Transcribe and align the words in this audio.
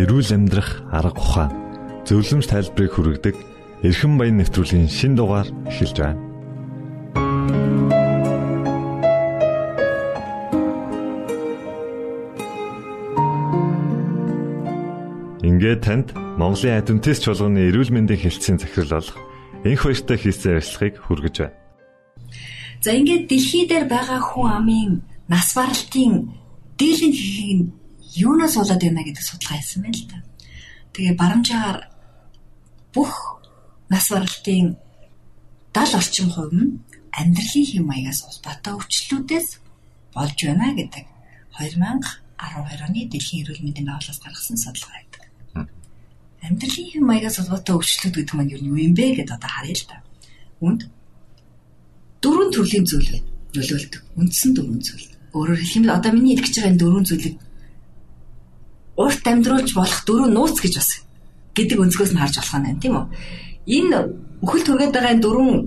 эрүүл 0.00 0.32
амьдрах 0.32 0.80
арга 0.88 1.20
ухаан 1.20 1.52
зөвлөмж 2.08 2.46
тайлбарыг 2.48 2.92
хүргэдэг 2.96 3.36
эрхэм 3.84 4.16
баян 4.16 4.40
нэвтрүүлгийн 4.40 4.88
шин 4.88 5.12
дугаар 5.12 5.48
эхэлж 5.68 5.96
байна. 6.00 6.20
Ингээд 15.44 15.80
танд 15.84 16.08
Монголын 16.40 16.80
Адвентист 16.80 17.24
чуулганы 17.28 17.68
эрүүл 17.68 17.92
мэндийн 17.92 18.24
хэлтсийн 18.24 18.56
захирал 18.56 18.96
болох 18.96 19.18
энх 19.68 19.82
баяртай 19.84 20.16
хийсэн 20.16 20.56
ярилцлагыг 20.56 20.96
хүргэж 21.04 21.36
байна. 21.44 21.56
За 22.80 22.96
ингээд 22.96 23.28
дэлхий 23.28 23.68
дээр 23.68 23.84
байгаа 23.84 24.20
хүн 24.24 24.48
амын 24.48 24.90
нас 25.28 25.52
баралтын 25.52 26.32
дийлэн 26.80 27.12
хийхийг 27.12 27.79
юунаас 28.14 28.54
болоод 28.56 28.82
байна 28.82 29.02
гэдэг 29.06 29.24
судалгаа 29.24 29.58
хийсэн 29.58 29.82
байна 29.82 29.98
л 29.98 30.06
да. 30.10 30.18
Тэгээ 30.94 31.14
барамжаар 31.14 31.78
бүх 32.94 33.12
нас 33.90 34.06
баралтын 34.10 34.76
70 35.74 35.98
орчим 36.00 36.28
хувь 36.30 36.54
нь 36.54 36.78
амьдралын 37.14 37.66
хэм 37.70 37.84
маягаас 37.86 38.20
улбаатай 38.26 38.74
өвчлөлүүдээс 38.74 39.48
болж 40.14 40.38
байна 40.42 40.74
гэдэг 40.74 41.04
2012 41.58 42.86
оны 42.86 43.00
дэлхийн 43.06 43.42
эрүүл 43.44 43.62
мэндийн 43.62 43.86
байгууллагаас 43.86 44.20
гаргасан 44.24 44.58
судалгаа 44.58 44.94
байдаг. 44.98 45.22
Амьдралын 46.42 46.88
хэм 46.90 47.04
маягаас 47.06 47.36
улбаатай 47.38 47.74
өвчлөлүүд 47.76 48.14
гэдэг 48.16 48.36
нь 48.42 48.52
юу 48.66 48.78
юм 48.78 48.94
бэ 48.98 49.06
гэдээ 49.22 49.36
одоо 49.38 49.50
харъя 49.50 49.76
л 49.78 49.86
да. 49.86 49.96
Үнд 50.64 50.80
дөрвөн 52.22 52.50
төрлийн 52.50 52.86
зүйл 52.86 53.10
байна. 53.12 53.28
Нөлөөлдөг. 53.54 54.02
Үндсэн 54.18 54.50
дөрвөн 54.54 54.80
зүйл. 54.82 55.06
Өөрөөр 55.36 55.60
бол 55.62 55.96
одоо 55.98 56.10
миний 56.14 56.34
хэлж 56.38 56.54
байгаа 56.54 56.70
энэ 56.70 56.80
дөрвөн 56.80 57.06
зүйлийг 57.06 57.36
урт 58.96 59.24
амьдруулж 59.26 59.70
болох 59.74 60.00
дөрөв 60.06 60.28
нууц 60.30 60.56
гэж 60.60 60.74
бас 60.78 60.90
гэдэг 61.54 61.78
өнцгөөс 61.78 62.12
нь 62.14 62.20
харж 62.20 62.34
болох 62.40 62.56
нь 62.58 62.80
тийм 62.82 62.94
үү. 62.98 63.06
Энэ 63.66 63.98
өхөл 64.42 64.64
түргээд 64.64 64.94
байгаа 64.94 65.12
энэ 65.14 65.24
дөрвөн 65.24 65.58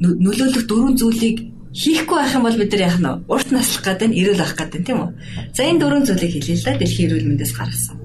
нөлөөлөх 0.00 0.64
дөрвөн 0.66 0.94
зүйлийг 0.98 1.38
хийхгүй 1.76 2.16
байх 2.16 2.34
юм 2.34 2.44
бол 2.48 2.56
бид 2.56 2.72
нар 2.72 2.86
яах 2.88 2.98
нь 3.00 3.10
урт 3.28 3.48
наслах 3.52 3.84
гэдэг 3.84 4.08
нь 4.08 4.18
эрүүл 4.20 4.42
авах 4.42 4.56
гэдэг 4.56 4.82
тийм 4.84 4.98
үү. 5.04 5.10
За 5.56 5.62
энэ 5.68 5.80
дөрвөн 5.80 6.06
зүйлийг 6.08 6.32
хэлээ 6.34 6.56
л 6.56 6.66
да 6.66 6.72
дэлхийн 6.80 7.06
эрүүл 7.12 7.28
мэндээс 7.28 7.52
гаргасан. 7.52 7.96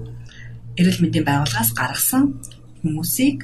Эрүүл 0.76 1.00
мэндийн 1.02 1.26
байгууллагаас 1.26 1.70
гаргасан 1.72 2.22
хүмүүсийг 2.84 3.38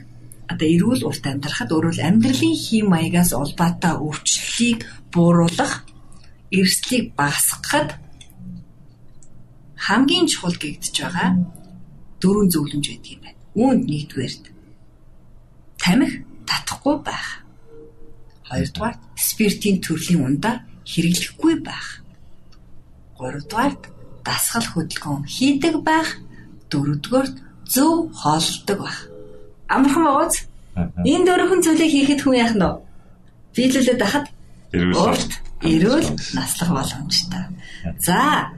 одоо 0.49 0.69
эрүүл 0.69 1.03
урт 1.09 1.25
амьдрахад 1.25 1.70
өөрөөр 1.72 1.99
амьдралын 2.00 2.56
хэм 2.56 2.87
маягаас 2.88 3.31
улбаатай 3.37 3.94
өвчлөлийг 4.00 4.81
бууруулах 5.12 5.84
эрсдлийг 6.53 7.12
багасгахад 7.16 8.00
хамгийн 9.87 10.27
чухал 10.27 10.56
гэгдэж 10.59 10.94
байгаа 11.03 11.31
дөрвөн 12.21 12.49
зөвлөмж 12.50 12.87
байдаг 12.91 13.11
юм 13.15 13.21
байна. 13.22 13.39
Үүнд 13.55 13.84
нэгдүгээрт 13.87 14.44
тамхи 15.83 16.16
татахгүй 16.49 16.97
байх. 17.06 17.28
Хоёрдугаар 18.49 18.97
спиртийн 19.15 19.78
төрлийн 19.84 20.25
ундаа 20.27 20.67
хэрэглэхгүй 20.91 21.55
байх. 21.62 22.03
Гуравдугаар 23.17 23.75
дасгал 24.27 24.67
хөдөлгөөн 24.72 25.25
хийдэг 25.25 25.75
байх. 25.87 26.09
Дөрөвдүгээр 26.71 27.28
зөв 27.75 28.11
хооллдог 28.21 28.78
байх. 28.83 28.99
Амархан 29.69 30.05
байгаач. 30.05 30.34
Энэ 31.05 31.27
дөрвөн 31.27 31.62
зүйлийг 31.62 31.93
хийхэд 31.93 32.21
хүн 32.22 32.41
яах 32.43 32.55
нь 32.56 32.65
вэ? 32.65 32.71
Биелүүлээд 33.55 34.00
байхад 34.03 34.27
эрүүл 34.72 35.25
эрүүл 35.62 36.09
наслах 36.37 36.71
боломжтой. 36.71 37.44
За 37.99 38.53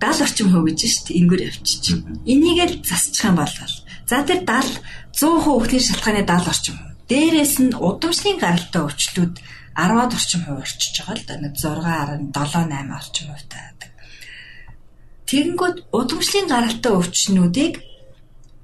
70 0.00 0.24
орчим 0.24 0.48
хувь 0.50 0.66
гэж 0.72 0.80
шүү 0.80 1.04
дээ. 1.06 1.18
Энгөр 1.20 1.40
явчих 1.44 1.80
чинь. 1.84 2.02
Энийг 2.24 2.58
л 2.64 2.80
засчих 2.82 3.28
юм 3.28 3.36
бол 3.36 3.52
за 4.08 4.24
тэр 4.24 4.40
70 4.48 4.80
100% 5.12 5.44
хүүхдийн 5.44 5.84
шалтгааны 5.84 6.22
70 6.24 6.48
орчим. 6.48 6.76
Дээрээс 7.10 7.54
нь 7.60 7.76
удамшлын 7.76 8.38
гаралтай 8.40 8.82
өвчлүүд 8.86 9.34
10-аад 9.76 10.12
орчим 10.16 10.40
хувь 10.46 10.62
орчиж 10.64 10.94
байгаа 11.04 11.16
л 11.18 11.24
да. 11.28 11.34
6.7 11.52 12.32
8 12.32 12.98
орчим 12.98 13.26
хувьтай 13.28 13.60
байдаг. 13.60 13.90
Тэгэнгүүт 15.28 15.76
удамшлын 15.92 16.46
гаралтай 16.48 16.92
өвчнүүдийг 16.96 17.74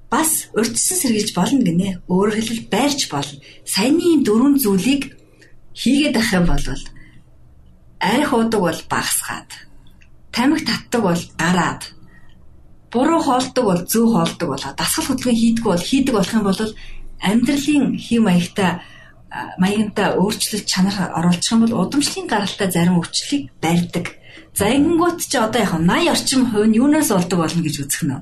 бас 0.08 0.30
урьдчилан 0.54 1.00
сэргийлж 1.02 1.30
болно 1.34 1.62
гинэ. 1.66 1.88
Өөрөөр 2.06 2.36
хэлбэл 2.38 2.70
байрч 2.70 3.00
болно. 3.10 3.42
Саяны 3.66 4.22
дөрвөн 4.22 4.56
зүйлийг 4.62 5.02
хийгээд 5.74 6.16
ах 6.16 6.30
юм 6.32 6.46
бол 6.46 6.66
арх 8.00 8.30
уудаг 8.32 8.60
бол 8.62 8.80
багасгаад 8.88 9.50
тамхи 10.36 10.64
татдаг 10.68 11.02
бол 11.02 11.22
гараад 11.40 11.82
буруу 12.92 13.20
хоолдог 13.24 13.64
бол 13.64 13.82
зөв 13.92 14.06
хоолдог 14.12 14.48
болоо 14.52 14.72
дасгал 14.76 15.06
хөдөлгөөн 15.08 15.40
хийдэг 15.40 15.64
бол 15.64 15.84
хийдэг 15.88 16.14
болох 16.14 16.34
юм 16.36 16.44
бол 16.44 16.60
амьдралын 17.28 17.84
хэм 17.96 18.22
маягтай 18.28 18.70
маягтай 19.58 20.08
өөрчлөлт 20.20 20.66
чанар 20.68 20.96
оруулах 21.18 21.52
юм 21.52 21.60
бол 21.64 21.74
удамшлын 21.82 22.26
гаралтай 22.28 22.68
зарим 22.70 23.00
өвчлөлийг 23.00 23.44
барьдаг. 23.64 24.06
За 24.56 24.68
ингэнгүүт 24.76 25.18
чи 25.24 25.36
одоо 25.36 25.60
яг 25.60 25.72
80 25.72 26.12
орчим 26.14 26.42
хувь 26.52 26.68
нь 26.68 26.78
юунаас 26.80 27.08
болдог 27.12 27.38
болно 27.40 27.60
гэж 27.64 27.76
үзэх 27.80 28.04
нь 28.04 28.16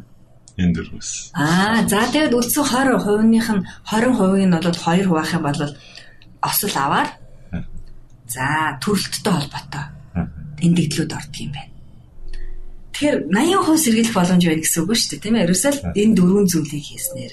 энэ 0.58 0.74
дөрвөөс. 0.74 1.34
Аа 1.34 1.82
за 1.90 2.06
тэгээд 2.14 2.34
үлдсэн 2.38 2.62
20 2.62 3.02
хувийнх 3.02 3.50
нь 3.50 3.66
20% 3.90 4.46
нь 4.46 4.54
бол 4.54 4.70
2 4.70 5.06
хуваах 5.06 5.30
юм 5.34 5.42
бол 5.42 5.60
осол 6.42 6.74
аваар 6.78 7.08
за 8.30 8.46
төрөлттэй 8.82 9.32
холбоотой 9.34 9.84
эндэгдлүүд 10.62 11.12
ордог 11.18 11.40
юм 11.42 11.52
байна. 11.54 11.73
Тэгэхээр 12.94 13.18
80% 13.34 13.82
сэргийлэх 13.82 14.14
боломж 14.14 14.42
байна 14.46 14.62
гэсэн 14.62 14.82
үг 14.86 14.94
шүү 14.94 15.10
дээ 15.10 15.22
тийм 15.26 15.34
ээ. 15.34 15.44
Ерөөсөө 15.50 15.72
энэ 15.98 16.14
дөрвөн 16.14 16.46
зүйлийг 16.46 16.84
хийснээр. 16.86 17.32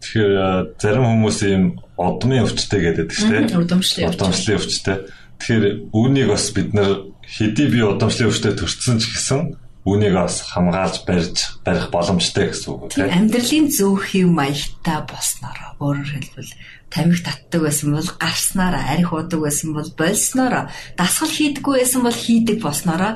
Тэгэхээр 0.00 0.32
зарим 0.78 1.04
хүмүүс 1.10 1.38
ийм 1.50 1.64
одмын 1.98 2.46
өвчтэй 2.46 2.80
гэдэг 2.80 3.08
шүү 3.10 3.28
дээ. 3.28 3.58
Удамшлын 3.58 4.10
удамшлын 4.14 4.56
өвчтэй. 4.56 4.96
Тэгэхээр 5.42 5.64
үүнийг 5.92 6.28
бас 6.30 6.46
бид 6.54 6.70
нар 6.72 6.92
хэдий 7.26 7.68
би 7.68 7.82
удамшлын 7.84 8.30
өвчтэй 8.30 8.54
төрсөн 8.54 8.96
ч 8.96 9.04
гэсэн 9.10 9.40
үүнийг 9.84 10.14
бас 10.14 10.44
хамгаалж 10.44 10.96
барьж 11.08 11.36
барих 11.64 11.88
боломжтой 11.90 12.52
гэсэн 12.52 12.68
үг 12.70 12.92
тийм. 12.92 13.08
Амьдралын 13.08 13.66
зөв 13.72 13.96
хэв 14.00 14.28
маягтай 14.28 14.98
болсноор 15.08 15.58
өөрөөр 15.80 16.08
хэлбэл 16.12 16.52
тамхи 16.92 17.22
татдаг 17.24 17.60
байсан 17.64 17.96
бол 17.96 18.10
гарснараа 18.20 18.84
арх 18.92 19.10
удаг 19.16 19.40
байсан 19.40 19.72
бол 19.72 19.88
больснороо 19.96 20.68
дасгал 21.00 21.32
хийдэггүй 21.32 21.74
байсан 21.80 22.02
бол 22.04 22.18
хийдэг 22.18 22.58
болснороо 22.60 23.12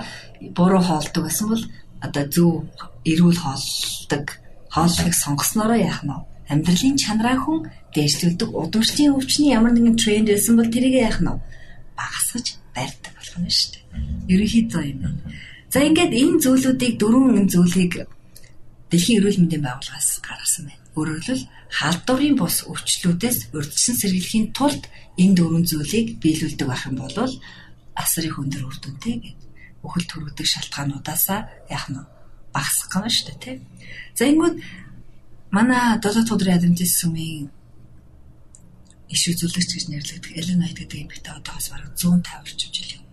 буруу 0.56 0.80
хоолдог 0.80 1.22
байсан 1.28 1.46
бол 1.52 1.64
одоо 2.04 2.24
зөв 2.34 2.52
эрүүл 3.10 3.40
хоолдог 3.40 4.24
хооллохыг 4.74 5.14
сонгоснороо 5.14 5.78
яах 5.80 6.02
нь 6.04 6.14
амьдралын 6.52 6.96
чанараа 7.02 7.36
хүн 7.40 7.60
дээшлүүлдэг 7.94 8.50
удамшлын 8.52 9.16
өвчний 9.16 9.50
ямар 9.56 9.72
нэгэн 9.72 9.96
тренд 9.96 10.28
байсан 10.28 10.54
бол 10.56 10.74
тэрийг 10.74 10.96
яах 11.08 11.18
нь 11.24 11.32
багасгаж 11.98 12.46
барьдаг 12.76 13.12
болох 13.16 13.38
нь 13.40 13.48
шүү 13.56 13.70
дээ. 13.72 13.84
Ерөнхийдөө 14.32 14.82
юм 14.92 14.98
байна. 15.04 15.20
За 15.72 15.78
ингээд 15.88 16.12
энэ 16.12 16.40
зүйлүүдийг 16.44 16.94
дөрвөн 17.00 17.48
зүйлийг 17.48 17.92
Дэлхийн 18.94 19.18
эрүүл 19.18 19.40
мэндийн 19.42 19.64
байгууллагаас 19.66 20.22
гаргасан 20.22 20.70
байна. 20.70 20.82
Өөрөөр 20.94 21.18
хэлбэл 21.26 21.50
халдварын 21.78 22.36
бус 22.38 22.56
өвчлүүдээс 22.70 23.38
урьдчилан 23.50 23.98
сэргийлэхийн 23.98 24.46
тулд 24.54 24.84
энэ 25.18 25.34
дөрвөн 25.34 25.64
зүйлийг 25.66 26.22
биелүүлдэг 26.22 26.68
байх 26.70 26.86
юм 26.86 27.02
бол 27.02 27.34
асрын 27.98 28.38
өндөр 28.38 28.62
үр 28.70 28.76
дүнтэй 28.78 29.14
гэдэг 29.18 29.43
өхөл 29.84 30.06
төрөгдөг 30.08 30.46
шалтгаануудаасаа 30.48 31.40
яах 31.68 31.86
нь 31.92 32.00
багасгах 32.54 33.04
гэнэ 33.04 33.10
шүү 33.12 33.26
дээ 33.28 33.38
тий. 33.44 33.56
За 34.16 34.24
ингэвэл 34.24 34.56
манай 35.52 36.00
7 36.00 36.32
өдрийн 36.32 36.56
адвентист 36.58 36.96
сүмийн 37.04 37.52
иш 39.12 39.22
үзүүлэгч 39.28 39.70
гэж 39.74 39.84
нэрлэгдэх 39.92 40.32
Элен 40.40 40.58
Найт 40.64 40.78
гэдэг 40.80 41.10
битээ 41.12 41.36
одоос 41.38 41.68
бараг 41.70 41.92
150 41.98 42.72
жил 42.72 42.90
юм. 42.98 43.04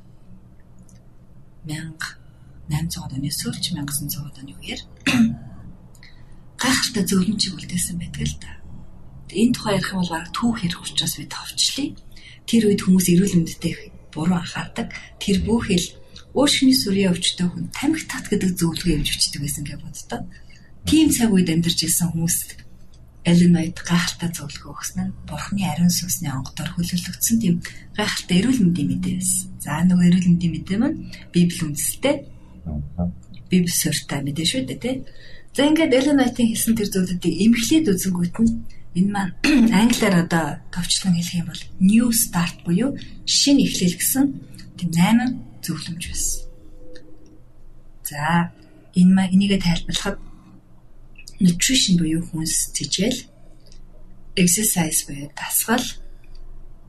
1800 1.68 3.16
оны 3.18 3.30
сүүлч 3.30 3.76
1900 3.76 4.40
оны 4.40 4.54
үеэр 4.56 4.82
гайхалтай 6.62 7.04
зөвлөмжийг 7.06 7.54
үлдээсэн 7.58 7.98
байдаг 8.00 8.24
л 8.26 8.38
да. 8.40 8.52
Энэ 9.30 9.54
тухай 9.54 9.76
ярих 9.78 9.92
юм 9.92 10.02
бол 10.02 10.14
бараг 10.16 10.32
түүх 10.32 10.58
ярих 10.64 10.82
учраас 10.82 11.16
би 11.18 11.26
товчлие. 11.28 11.96
Тэр 12.48 12.72
үед 12.72 12.82
хүмүүс 12.82 13.08
эрүүл 13.12 13.36
мэндэд 13.38 14.14
буруу 14.14 14.38
анхаардаг. 14.40 14.92
Тэр 15.22 15.46
бүхэл 15.46 16.01
өөршний 16.38 16.76
сүрийн 16.76 17.12
өвчтөй 17.12 17.48
хүн 17.48 17.68
тамхи 17.76 18.06
тат 18.08 18.26
гэдэг 18.32 18.56
зөвлөгөө 18.56 18.96
өгж 19.04 19.10
өчтдөг 19.12 19.42
байсан 19.44 19.64
гэж 19.68 19.80
боддоо. 19.84 20.20
Тийм 20.88 21.08
цаг 21.12 21.30
үед 21.36 21.50
амьдарч 21.52 21.80
ирсэн 21.84 22.12
хүмүүс 22.12 22.38
Элинойд 23.22 23.78
гайхалтай 23.86 24.34
зөвлөгөө 24.34 24.72
өгсөн 24.74 25.00
нь 25.06 25.16
Бурхны 25.30 25.62
ариун 25.70 25.94
сүнсний 25.94 26.34
онгодоор 26.34 26.74
хөлөглөгдсөн 26.74 27.38
тийм 27.38 27.56
гайхалтай 27.94 28.42
эрүүл 28.42 28.66
мэндийн 28.66 28.90
мэдээ 28.98 29.16
байсан. 29.22 29.46
За 29.62 29.78
нөгөө 29.86 30.08
эрүүл 30.10 30.30
мэндийн 30.32 30.54
мэдээ 30.58 30.78
маань 30.82 30.98
Библи 31.30 31.62
үндэстэй. 31.70 32.16
Библи 33.46 33.70
суурьтай 33.70 34.26
мэдээ 34.26 34.48
шүү 34.50 34.62
дээ, 34.66 34.80
тийм. 34.82 34.98
За 35.54 35.62
ингээд 35.70 35.94
Эллен 35.94 36.18
Вайтийн 36.18 36.50
хэлсэн 36.50 36.74
тэр 36.74 36.90
зүйлүүдийг 36.90 37.36
эмхлээд 37.46 37.92
үзэнгүүт 37.94 38.36
нь 38.42 38.52
энэ 38.98 39.12
маань 39.12 39.34
англиар 39.86 40.16
одоо 40.26 40.46
товчлон 40.74 41.14
хэлэх 41.14 41.40
юм 41.44 41.48
бол 41.52 41.64
new 41.78 42.08
start 42.10 42.66
буюу 42.66 42.98
шинэ 43.28 43.68
эхлэл 43.68 44.00
гэсэн 44.02 44.26
тийм 44.80 44.90
8 44.96 45.51
зөвлөмж 45.66 46.04
байсан. 46.10 46.42
За 48.10 48.52
энэ 49.00 49.14
маань 49.16 49.34
энийгээ 49.36 49.62
тайлбарлахад 49.64 50.18
nutrition 51.42 51.96
буюу 52.02 52.22
хүнс 52.28 52.74
тэжээл 52.76 53.20
exercise 54.36 55.02
буюу 55.08 55.30
дасгал 55.40 55.86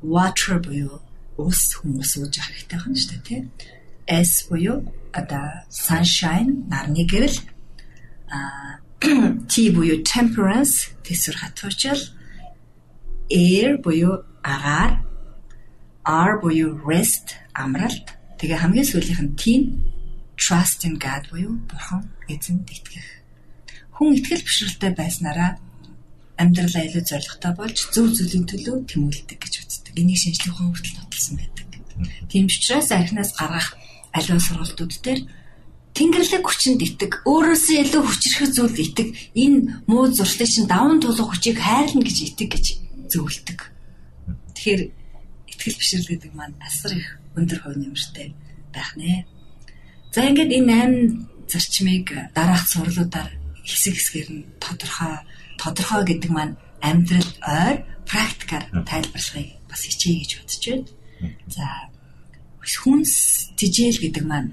water 0.02 0.58
буюу 0.60 1.00
ус 1.38 1.60
хүмүүс 1.78 2.10
ууж 2.20 2.32
явах 2.36 2.52
хэрэгтэй 2.52 2.78
байна 2.78 2.98
шүү 3.00 3.10
дээ 3.12 3.26
тийм. 3.28 3.44
S 4.06 4.50
буюу 4.50 4.82
одоо 5.12 5.46
sunshine 5.70 6.68
нарны 6.68 7.04
гэрэл 7.08 7.38
T 9.50 9.54
буюу 9.75 10.02
temperance 10.02 10.92
тэсвэр 11.04 11.36
хатуучил 11.38 12.00
air 13.30 13.78
буюу 13.84 14.25
агаар 14.42 14.92
R 16.04 16.32
буюу 16.42 16.78
rest 16.84 17.38
амралт 17.54 18.06
тэгээ 18.42 18.58
хамгийн 18.58 18.90
сүүлийнх 18.90 19.22
нь 19.22 19.36
T 19.38 19.42
trust 20.34 20.82
in 20.82 20.98
God 20.98 21.30
буюу 21.30 21.62
бурхан 21.70 22.10
эзэнд 22.26 22.66
итгэх 22.66 23.06
хүн 23.94 24.18
итгэл 24.18 24.42
бишрэлтэй 24.42 24.92
байснараа 24.98 25.62
амьдралаа 26.42 26.82
илүү 26.90 27.04
зоригтой 27.06 27.52
болж 27.54 27.78
зөв 27.94 28.10
зүйлийн 28.10 28.50
төлөө 28.50 28.76
тэмүүлдэг 28.90 29.38
гэж 29.38 29.54
үздэг. 29.62 29.94
Энийг 29.94 30.18
шинжлэх 30.18 30.58
ухаан 30.58 30.74
хүртэл 30.74 30.98
нотолсон 30.98 31.36
байдаг. 31.38 31.66
Тийм 32.26 32.50
учраас 32.50 32.90
архинаас 32.90 33.30
гаргах 33.38 33.78
аливаа 34.10 34.42
сургалтууд 34.42 34.92
дээр 35.06 35.20
Тэнгэрлэг 35.92 36.40
хүчинд 36.40 36.80
итэг, 36.80 37.20
өөрөөсөө 37.28 37.76
илүү 37.84 38.00
хүчрэх 38.00 38.48
зүйлд 38.56 38.78
итэг, 38.80 39.08
энэ 39.36 39.84
муу 39.84 40.08
зуршлыг 40.08 40.48
чинь 40.48 40.64
даван 40.64 41.04
тулах 41.04 41.36
хүчийг 41.36 41.60
хайрлна 41.60 42.00
гэж 42.00 42.32
итэг 42.32 42.48
гэж 42.48 42.66
зөвлөдөг. 43.12 43.60
Тэгэхээр 44.56 44.82
итгэл 45.52 45.78
бишрэл 45.78 46.10
гэдэг 46.10 46.32
маань 46.34 46.56
асар 46.60 46.93
их 46.96 47.08
өндөр 47.37 47.58
хувь 47.62 47.78
нэмэртэй 47.78 48.28
байх 48.72 48.90
нэ. 48.96 49.25
За 50.12 50.25
ингээд 50.28 50.52
энэ 50.58 51.28
8 51.49 51.52
зарчмыг 51.52 52.06
дараах 52.37 52.64
сурлуудаар 52.69 53.31
хэсэг 53.64 53.94
хэсгээр 53.96 54.28
нь 54.32 54.46
тодорхой 54.60 55.14
тодорхой 55.60 56.02
гэдэг 56.08 56.31
маань 56.32 56.54
амьдрал 56.81 57.32
ойр 57.44 57.76
практикаар 58.08 58.64
тайлбарлахыг 58.88 59.49
бас 59.69 59.81
хичээе 59.87 60.20
гэж 60.20 60.31
бодож 60.40 60.62
байна. 60.66 60.87
За 61.49 61.66
хүнс 62.82 63.12
тижэл 63.56 64.02
гэдэг 64.02 64.25
маань 64.26 64.50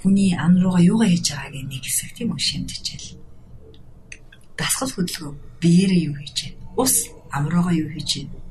хүний 0.00 0.36
ам 0.36 0.60
руугаа 0.62 0.82
юугаа 0.84 1.08
хийж 1.10 1.32
байгааг 1.32 1.66
нэг 1.66 1.82
хэсэг 1.84 2.10
тийм 2.14 2.30
үү 2.32 2.40
шимтгижэл. 2.40 3.18
Дасгал 4.58 4.92
хөдөлгөөн 4.92 5.36
биеэрээ 5.60 6.02
юу 6.08 6.16
хийж 6.20 6.38
байна? 6.46 6.60
Ус 6.76 6.94
ам 7.32 7.44
руугаа 7.48 7.74
юу 7.74 7.90
хийж 7.92 8.10
байна? 8.22 8.45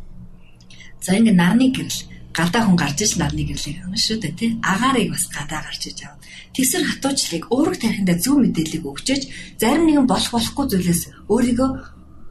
За 1.05 1.13
ингэ 1.13 1.37
нарны 1.37 1.69
гэрэл 1.69 2.01
гадаа 2.33 2.65
хүн 2.65 2.77
гарч 2.81 2.97
иж 3.05 3.13
нарны 3.21 3.45
гэрлийг 3.45 3.77
авна 3.85 3.97
шүү 4.01 4.17
дээ 4.25 4.33
тий. 4.33 4.49
Агаарыг 4.65 5.13
бас 5.13 5.29
гадаа 5.29 5.61
гарч 5.61 5.83
иж 5.85 6.01
авна. 6.01 6.17
Тэсэр 6.57 6.83
хатуучлыг 6.89 7.43
өөрөг 7.53 7.77
тарихында 7.77 8.15
зөв 8.17 8.41
мэдээллийг 8.41 8.83
өгчөөж 8.89 9.23
зарим 9.61 9.85
нэгэн 9.85 10.09
болох 10.09 10.31
болохгүй 10.33 10.65
зүйлээс 10.65 11.01
өөрийгөө 11.29 11.69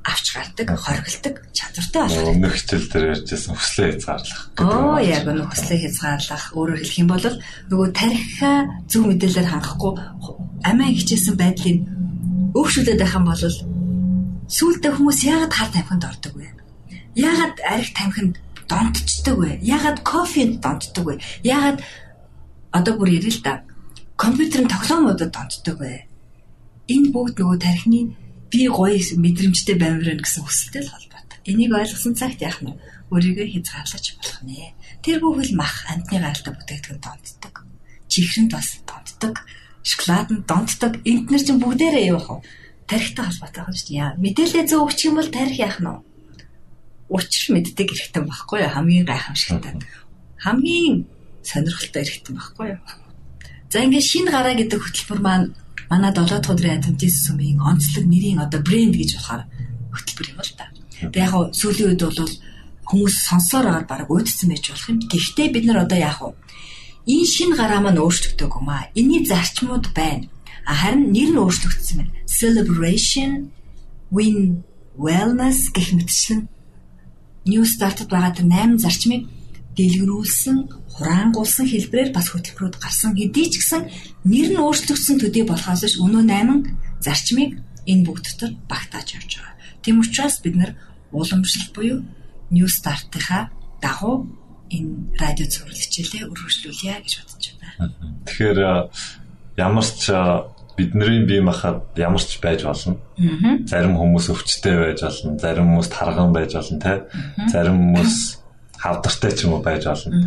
авч 0.04 0.26
гардаг, 0.36 0.68
хоригддаг 0.76 1.34
чадвартай 1.56 2.02
болох. 2.02 2.28
Өмнөх 2.28 2.54
хичээл 2.58 2.88
дээр 2.92 3.04
ярьжсэн 3.14 3.54
хүслээ 3.56 3.88
хязгаарлах. 3.96 4.42
Оо 4.60 4.98
яг 5.00 5.24
нь 5.24 5.40
хүслээ 5.48 5.78
хязгаарлах. 5.80 6.44
Өөрөөр 6.52 6.80
хэлэх 6.84 7.00
юм 7.00 7.08
бол 7.08 7.24
нөгөө 7.72 7.88
тарихаа 7.96 8.58
зөв 8.84 9.02
мэдээлэлээр 9.08 9.48
хангахгүй 9.48 9.92
амиа 10.68 10.92
хичээсэн 10.92 11.36
байдлыг 11.40 11.78
өөгшүүлээд 12.52 13.00
байх 13.00 13.16
юм 13.16 13.26
бол 13.32 13.44
сүултээ 14.52 14.92
хүмүүс 14.92 15.20
яагаад 15.24 15.52
хар 15.56 15.70
тамхинд 15.72 16.04
ордог 16.04 16.32
вэ? 16.36 16.52
Яагаад 17.16 17.56
арх 17.64 17.90
тамхинд 17.96 18.43
донтчдаг 18.68 19.36
вэ? 19.38 19.50
Яагаад 19.62 20.00
кофенд 20.02 20.60
донтдог 20.60 21.04
вэ? 21.06 21.14
Яагаад 21.42 21.78
одоо 22.72 22.94
бүр 22.98 23.16
ярил 23.18 23.34
л 23.34 23.42
да. 23.42 23.62
Компьютерын 24.16 24.68
тоглоомуудад 24.68 25.30
донтдог 25.30 25.78
вэ? 25.80 26.06
Энэ 26.88 27.12
бүгд 27.14 27.40
нөгөө 27.40 27.58
тархины 27.60 28.14
би 28.50 28.68
гоё 28.68 28.98
мэдрэмжтэй 29.18 29.76
баймирна 29.80 30.22
гэсэн 30.22 30.44
хүсэлтэй 30.44 30.82
л 30.84 30.92
холбоотой. 30.92 31.38
Энийг 31.48 31.72
ойлгосон 31.74 32.14
цагт 32.14 32.40
яах 32.44 32.60
нь 32.62 32.76
өөрийгөө 33.10 33.46
хязгаарлаж 33.50 34.06
болох 34.16 34.40
нэ. 34.46 34.74
Тэр 35.02 35.18
бүхэл 35.20 35.54
мах 35.58 35.84
амтны 35.90 36.18
гаралтай 36.20 36.52
бүтээгдэхүүн 36.54 37.00
донтдог. 37.02 37.54
Чихрэнд 38.08 38.50
бас 38.52 38.68
донтдог. 38.86 39.34
Шоколаданд 39.82 40.44
донтдог. 40.46 40.92
Энд 41.04 41.28
нар 41.28 41.42
чинь 41.42 41.60
бүгдээрээ 41.60 42.08
явах 42.12 42.28
уу? 42.30 42.40
Тарихтай 42.86 43.24
холбоотой 43.26 43.62
байна 43.64 43.76
шүү 43.76 43.88
дээ. 43.90 44.18
Мэдээлэл 44.22 44.68
зөв 44.68 44.80
өгчих 44.86 45.08
юм 45.10 45.16
бол 45.18 45.30
тарих 45.32 45.58
яах 45.60 45.78
нь 45.80 45.88
вэ? 45.88 46.13
Учир 47.14 47.54
мэддэг 47.54 47.94
хэрэгтэй 47.94 48.22
байхгүй 48.26 48.58
юу? 48.66 48.74
Хамгийн 48.74 49.06
гайхамшигтай. 49.06 49.78
Хамгийн 50.42 51.06
сонирхолтой 51.46 52.02
хэрэгтэй 52.02 52.34
байхгүй 52.34 52.66
юу? 52.74 52.82
За 53.70 53.86
ингээд 53.86 54.10
шинэ 54.10 54.30
гараа 54.34 54.54
гэдэг 54.58 54.82
хөтөлбөр 54.82 55.20
маань 55.22 55.54
манай 55.86 56.10
7 56.10 56.26
дахь 56.26 56.50
өдрийн 56.50 56.82
адвентист 56.82 57.30
сүмийн 57.30 57.62
онцлог 57.62 58.02
нэрийн 58.10 58.42
одоо 58.42 58.58
брэнд 58.58 58.98
гэж 58.98 59.10
болохоор 59.14 59.42
хөтөлбөр 59.94 60.26
юм 60.34 60.40
л 60.42 60.52
да. 60.58 60.66
Тэгээ 61.06 61.22
яг 61.22 61.34
сүүлийн 61.54 61.90
үед 61.94 62.02
бол 62.02 62.34
хүмүүс 62.90 63.14
сонсоор 63.30 63.66
аваад 63.70 63.86
баг 63.86 64.10
уудсан 64.10 64.50
байж 64.50 64.64
болох 64.74 64.90
юм. 64.90 64.98
Гэхдээ 65.06 65.48
бид 65.54 65.64
нар 65.70 65.86
одоо 65.86 65.98
яах 65.98 66.18
вэ? 66.22 66.34
Энэ 67.14 67.30
шинэ 67.34 67.54
гараа 67.58 67.80
маань 67.82 68.02
өөрчлөгдөг 68.02 68.52
юм 68.58 68.68
аа. 68.70 68.88
Энийний 68.98 69.28
зарчмууд 69.28 69.92
байна. 69.94 70.26
Харин 70.64 71.12
нэр 71.12 71.30
нь 71.36 71.42
өөрчлөгдсөн 71.42 71.96
байна. 72.00 72.14
Celebration, 72.24 73.52
win, 74.14 74.64
wellness 74.96 75.68
гэх 75.74 75.92
мэтчлэн 75.98 76.48
New 77.44 77.64
Start-д 77.64 78.08
байгаа 78.08 78.32
тэр 78.32 78.48
8 78.48 78.80
зарчмыг 78.80 79.28
дэлгэрүүлсэн, 79.76 80.56
хураангуулсан 80.96 81.66
хэлбэрээр 81.68 82.10
бас 82.14 82.30
хөтөлбөрүүд 82.30 82.76
гарсан 82.78 83.12
хэдий 83.18 83.50
ч 83.50 83.60
гэсэн 83.60 83.82
нэр 84.24 84.48
нь 84.54 84.62
өөрчлөгдсөн 84.62 85.18
төдий 85.18 85.44
болохоос 85.44 85.82
ш 85.84 85.98
өнөө 85.98 86.22
8 86.24 87.04
зарчмыг 87.04 87.58
энэ 87.84 88.04
бүгд 88.06 88.24
дотор 88.24 88.50
багтааж 88.70 89.08
явж 89.18 89.30
байгаа. 89.36 89.54
Тийм 89.82 90.00
учраас 90.00 90.40
бид 90.40 90.56
нар 90.56 90.72
уламжлалт 91.12 91.72
буюу 91.74 91.98
New 92.54 92.68
Start-ийнхаа 92.70 93.50
дагуу 93.82 94.30
энэ 94.70 95.18
радио 95.18 95.46
цуврал 95.50 95.76
хичээлээ 95.76 96.30
өргөжлүүлье 96.30 97.02
гэж 97.02 97.12
бодож 97.18 97.44
байна. 97.60 97.92
Тэгэхээр 98.24 98.58
ямар 99.58 99.84
ч 99.84 100.04
бидний 100.76 101.24
бие 101.24 101.40
махбод 101.42 101.94
ямар 101.96 102.20
ч 102.20 102.38
байж 102.42 102.64
болно. 102.64 102.98
Зарим 103.66 103.96
хүмүүс 103.96 104.30
өвчтэй 104.34 104.76
байж 104.78 105.00
болно, 105.02 105.38
зарим 105.38 105.70
хүмүүс 105.70 105.88
тарган 105.92 106.32
байж 106.34 106.54
болно, 106.54 106.78
тэ. 106.82 106.94
Зарим 107.52 107.78
хүмүүс 107.78 108.14
хавдартай 108.78 109.32
ч 109.32 109.46
юм 109.46 109.54
уу 109.54 109.62
байж 109.62 109.86
болно. 109.86 110.18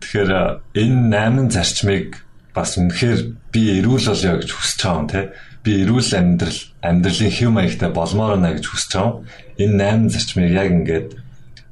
Тэгэхээр 0.00 0.30
энэ 0.76 1.00
найман 1.08 1.48
зарчмыг 1.48 2.20
бас 2.52 2.76
үнэхээр 2.76 3.20
би 3.52 3.62
эрүүл 3.80 4.06
болё 4.12 4.36
гэж 4.40 4.50
хүсэж 4.52 4.80
байгаа 4.84 5.00
юм, 5.00 5.08
тэ. 5.08 5.32
Би 5.64 5.72
эрүүл 5.82 6.12
амьдрал, 6.12 6.60
амьдралын 6.84 7.32
хэв 7.32 7.50
маягтай 7.50 7.90
болмоор 7.90 8.36
байна 8.36 8.54
гэж 8.54 8.66
хүсэж 8.68 8.92
байгаа. 9.00 9.14
Энэ 9.56 9.76
найман 9.80 10.10
зарчмыг 10.12 10.50
яг 10.52 10.68
ингээд 10.70 11.08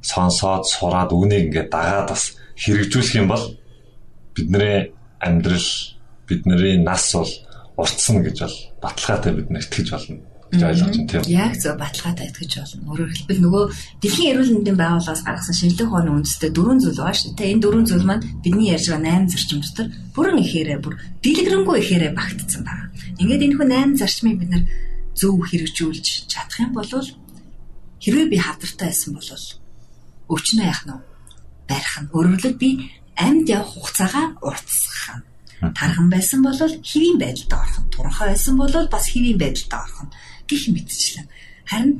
сонсоод, 0.00 0.64
сураад, 0.64 1.12
үнийг 1.12 1.52
ингээд 1.52 1.68
дагаад 1.68 2.08
бас 2.08 2.36
хэрэгжүүлэх 2.56 3.20
юм 3.20 3.28
бол 3.28 3.44
бидний 4.34 4.92
амьдрал, 5.20 5.68
бидний 6.26 6.76
нас 6.80 7.12
бол 7.14 7.30
уртсан 7.76 8.22
гэж 8.22 8.36
бол 8.44 8.56
баталгаатай 8.82 9.32
бид 9.34 9.48
нар 9.50 9.64
итгэж 9.64 9.88
болно 9.90 10.16
гэж 10.54 10.62
ойлгож 10.62 10.94
байна 10.94 11.08
тийм. 11.10 11.22
Яг 11.26 11.52
зөв 11.58 11.74
баталгаатай 11.78 12.26
итгэж 12.30 12.52
болно. 12.54 12.82
Өөрөөр 12.94 13.12
хэлбэл 13.14 13.42
нөгөө 13.42 13.64
дэлхийн 14.02 14.30
эрүүл 14.30 14.52
мэндийн 14.54 14.78
байгууллагаас 14.78 15.22
гаргасан 15.26 15.56
шинжлэх 15.58 15.90
ухааны 15.90 16.10
үндэстэй 16.14 16.50
дөрвөн 16.54 16.80
зүйл 16.80 17.00
байна 17.02 17.18
шүү 17.18 17.32
дээ. 17.34 17.52
Энэ 17.54 17.62
дөрвөн 17.64 17.86
зүйл 17.90 18.06
маань 18.06 18.26
бидний 18.44 18.70
ярьж 18.70 18.86
байгаа 18.94 19.26
8 19.26 19.32
зарчим 19.34 19.60
дотор 19.64 19.86
бүрэн 20.14 20.38
ихээрээ 20.38 20.78
бүр 20.78 20.94
дэлгэрэнгүй 21.24 21.76
ихээрээ 21.82 22.12
багтцсан 22.14 22.62
байна. 22.62 22.86
Ингээд 23.18 23.44
энэ 23.46 23.56
хүн 23.58 23.70
8 23.98 23.98
зарчмыг 23.98 24.36
бид 24.38 24.50
нар 24.54 24.64
зөв 25.18 25.34
хэрэгжүүлж 25.42 26.06
чадах 26.30 26.58
юм 26.62 26.72
бол 26.74 26.86
хэрвээ 28.02 28.26
би 28.30 28.38
хавдартай 28.38 28.88
байсан 28.92 29.10
бол 29.14 29.30
өвчнөө 30.30 30.66
яах 30.66 30.82
нь 30.86 30.94
барих 31.68 31.94
нь 31.98 32.10
хэлбэл 32.12 32.60
би 32.60 32.70
амьд 33.16 33.46
явах 33.48 33.70
хугацаагаа 33.72 34.26
уртсах 34.42 34.83
нь 34.83 34.83
Тархан 35.72 36.08
байсан 36.10 36.42
бол 36.44 36.58
хэвийн 36.58 37.16
байдалд 37.16 37.52
орох 37.52 37.78
нь, 37.80 37.90
туранхай 37.94 38.28
байсан 38.34 38.54
бол 38.60 38.74
бас 38.92 39.06
хэвийн 39.08 39.38
байдалд 39.40 39.72
орох 39.72 40.00
нь 40.04 40.14
гих 40.48 40.64
мэдчихлээ. 40.68 41.26
Харин 41.70 41.92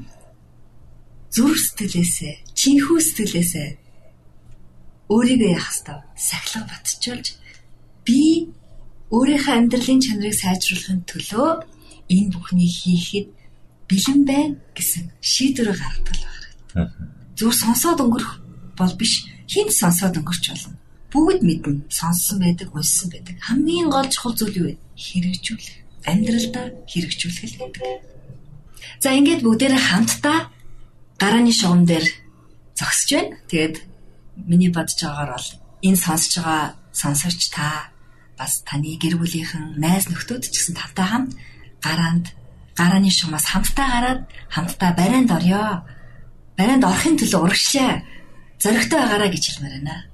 зүрх 1.32 1.56
сэтгэлээсээ, 1.56 2.34
чинхүү 2.52 2.98
сэтгэлээсээ 3.00 3.68
өөрийгөө 5.08 5.50
яах 5.56 5.68
ёстой? 5.72 5.98
Сахилга 6.18 6.68
батжуулж 6.68 7.26
би 8.04 8.20
өөрийнхөө 9.14 9.54
амьдралын 9.56 10.00
чанарыг 10.04 10.36
сайжруулахын 10.36 11.00
төлөө 11.08 11.50
энэ 12.12 12.32
бүхнийг 12.32 12.72
хийхэд 12.84 13.28
бэлэн 13.88 14.20
байна 14.28 14.56
гэсэн 14.76 15.04
шийдвэр 15.20 15.72
гаргадаг 15.72 16.16
байна. 16.20 16.92
Зүгээр 17.36 17.60
сонсоод 17.64 17.98
өнгөрөх 18.04 18.32
бол 18.76 18.94
биш, 19.00 19.24
хинт 19.48 19.72
сонсоод 19.72 20.18
өнгөрч 20.20 20.44
болно 20.52 20.83
бүгд 21.14 21.40
мэднэ. 21.46 21.86
Сонссон 21.88 22.42
байдаг, 22.42 22.74
уншсан 22.74 23.08
байдаг. 23.14 23.38
Хамгийн 23.38 23.88
гол 23.88 24.10
чухал 24.10 24.34
зүйл 24.34 24.58
юу 24.58 24.66
вэ? 24.66 24.74
Хэрэгжүүлэх. 24.98 25.78
Амьдралдаа 26.10 26.66
хэрэгжүүлэх 26.90 27.44
л 27.54 27.58
гэдэг. 27.62 27.84
За 28.98 29.14
ингээд 29.14 29.46
бүгдээрээ 29.46 29.82
хамтдаа 29.94 30.50
гарааны 31.22 31.54
шугам 31.54 31.86
дээр 31.86 32.06
зогсож 32.74 33.10
байна. 33.14 33.38
Тэгээд 33.46 33.76
миний 34.50 34.70
бодож 34.74 34.98
байгаагаар 34.98 35.30
бол 35.38 35.48
энэ 35.86 36.02
сонсож 36.02 36.34
байгаа 36.42 36.74
сонсогч 36.90 37.42
та 37.54 37.94
бас 38.34 38.66
таны 38.66 38.98
гэр 38.98 39.14
бүлийнхэн 39.14 39.78
найз 39.78 40.10
нөхдүүд 40.10 40.50
ч 40.50 40.58
гэсэн 40.58 40.74
тавтай 40.74 41.06
хамт 41.06 41.32
гараанд 41.78 42.26
гарааны 42.74 43.10
шумаас 43.14 43.46
хамтдаа 43.46 43.86
гараад 43.94 44.20
хамтдаа 44.50 44.90
барайнд 44.98 45.30
орё. 45.30 45.86
Барайнд 46.58 46.84
орохын 46.84 47.18
төлөө 47.18 47.40
урагшлаа. 47.46 48.02
Зоригтой 48.58 48.98
байгаараа 48.98 49.30
гэж 49.30 49.44
хэлмээр 49.46 49.74
байна. 49.78 50.13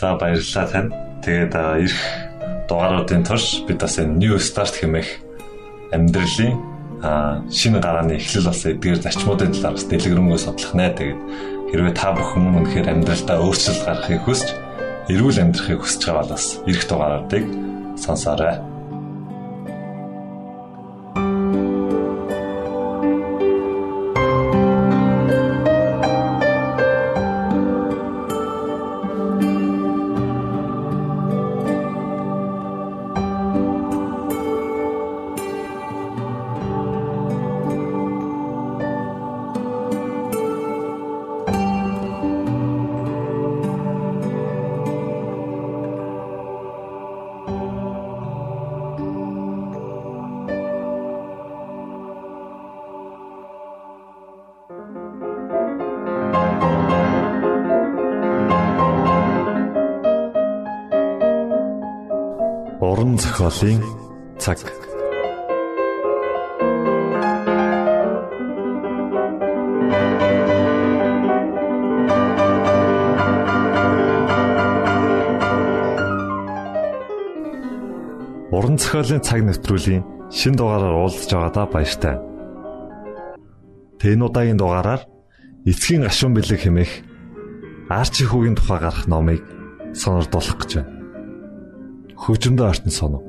За 0.00 0.16
баярлалаа 0.16 0.64
тань. 0.64 0.88
Тэгээд 1.20 1.52
ирэх 1.52 2.00
дугааруудын 2.72 3.20
турш 3.20 3.60
бид 3.68 3.84
бас 3.84 4.00
энэ 4.00 4.16
New 4.16 4.40
Start 4.40 4.72
хэмээх 4.80 5.20
амьдралын 5.92 6.56
шинэ 7.52 7.84
гарааны 7.84 8.16
эхлэл 8.16 8.48
болсон 8.48 8.80
эдгээр 8.80 9.04
зарчмуудын 9.04 9.52
талаар 9.52 9.76
бас 9.76 9.84
дэлгэрэнгүй 9.92 10.40
судлах 10.40 10.72
нэ. 10.72 10.96
Тэгээд 10.96 11.20
хэрвээ 11.68 11.92
та 11.92 12.16
бүхэн 12.16 12.48
үнэхээр 12.64 12.88
амьдралдаа 12.88 13.44
өөрчлөлт 13.44 13.84
гаргахыг 13.84 14.24
хүсч 14.24 14.48
эрүүл 15.12 15.36
амьдрахыг 15.36 15.84
хүсэж 15.84 16.00
байгаа 16.08 16.24
бол 16.24 16.32
бас 16.32 16.46
ирэх 16.64 16.84
дугааруудыг 16.88 17.44
сонсоорой. 18.00 18.69
Зохиолын 63.20 63.82
цаг. 64.40 64.58
Уран 78.50 78.76
зохиолын 78.80 79.20
цаг 79.20 79.40
нэвтрүүлгийн 79.44 80.04
шин 80.32 80.54
дугаараар 80.56 80.96
уулзж 80.96 81.28
байгаадаа 81.28 81.66
баяртай. 81.68 82.16
Тэн 84.00 84.24
удаагийн 84.24 84.56
дугаараар 84.60 85.04
эцгийн 85.68 86.08
гашуун 86.08 86.32
бэлэг 86.34 86.60
хэмээх 86.64 86.92
Арчи 87.90 88.24
хүүгийн 88.24 88.56
тухай 88.56 88.78
гарах 88.80 89.04
номыг 89.10 89.42
сонирдуулах 89.92 90.56
гэж 90.62 90.72
байна 90.78 90.99
хөгжмөд 92.30 92.60
артн 92.62 92.90
сонов. 92.94 93.22